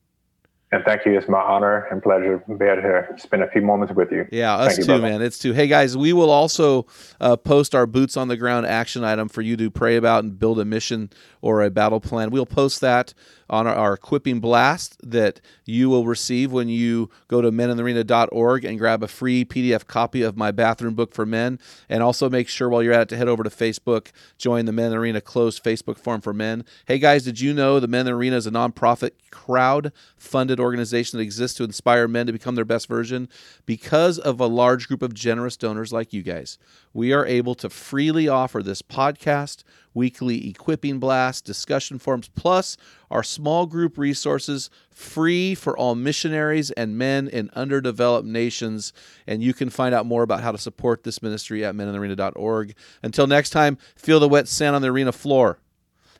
[0.69, 1.17] And thank you.
[1.17, 4.27] It's my honor and pleasure to be able to spend a few moments with you.
[4.33, 5.21] Yeah, us thank too, you, man.
[5.21, 5.53] It's too.
[5.53, 6.85] Hey, guys, we will also
[7.21, 10.37] uh, post our boots on the ground action item for you to pray about and
[10.37, 11.09] build a mission
[11.41, 12.31] or a battle plan.
[12.31, 13.13] We'll post that
[13.49, 18.77] on our, our equipping blast that you will receive when you go to meninthearena.org and
[18.79, 21.59] grab a free PDF copy of my bathroom book for men.
[21.89, 24.71] And also make sure while you're at it to head over to Facebook, join the
[24.71, 26.65] Men Arena closed Facebook forum for men.
[26.85, 31.23] Hey, guys, did you know the Men Arena is a nonprofit crowd funded organization that
[31.23, 33.29] exists to inspire men to become their best version?
[33.65, 36.57] Because of a large group of generous donors like you guys,
[36.93, 42.77] we are able to freely offer this podcast weekly equipping blast, discussion forums, plus
[43.09, 48.93] our small group resources free for all missionaries and men in underdeveloped nations.
[49.25, 52.75] And you can find out more about how to support this ministry at meninthearena.org.
[53.03, 55.59] Until next time, feel the wet sand on the arena floor,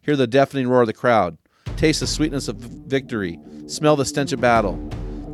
[0.01, 1.38] hear the deafening roar of the crowd,
[1.75, 4.75] taste the sweetness of victory, smell the stench of battle,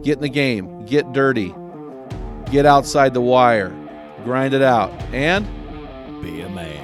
[0.04, 1.54] get in the game, get dirty,
[2.52, 3.70] get outside the wire,
[4.24, 5.46] grind it out, and
[6.22, 6.84] be a man.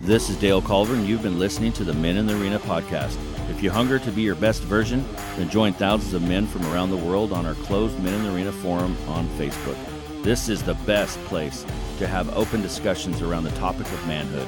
[0.00, 3.16] This is Dale Culver, and you've been listening to the Men in the Arena podcast.
[3.56, 5.02] If you hunger to be your best version,
[5.38, 8.34] then join thousands of men from around the world on our closed Men in the
[8.34, 9.78] Arena forum on Facebook.
[10.22, 11.64] This is the best place
[11.96, 14.46] to have open discussions around the topic of manhood.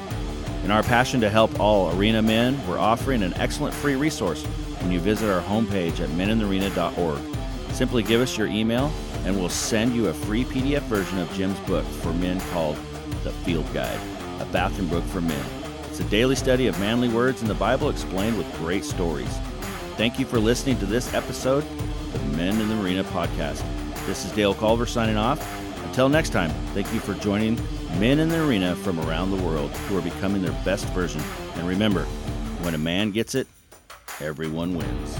[0.63, 4.91] In our passion to help all arena men, we're offering an excellent free resource when
[4.91, 7.19] you visit our homepage at meninthearena.org.
[7.73, 8.91] Simply give us your email,
[9.25, 12.77] and we'll send you a free PDF version of Jim's book for men called
[13.23, 13.99] The Field Guide
[14.39, 15.58] a bathroom book for men.
[15.99, 19.27] It's a daily study of manly words in the Bible explained with great stories.
[19.97, 23.65] Thank you for listening to this episode of Men in the Arena podcast.
[24.05, 25.45] This is Dale Culver signing off.
[25.83, 27.55] Until next time, thank you for joining
[27.99, 31.21] men in the arena from around the world who are becoming their best version.
[31.55, 32.05] And remember,
[32.61, 33.47] when a man gets it,
[34.21, 35.19] everyone wins.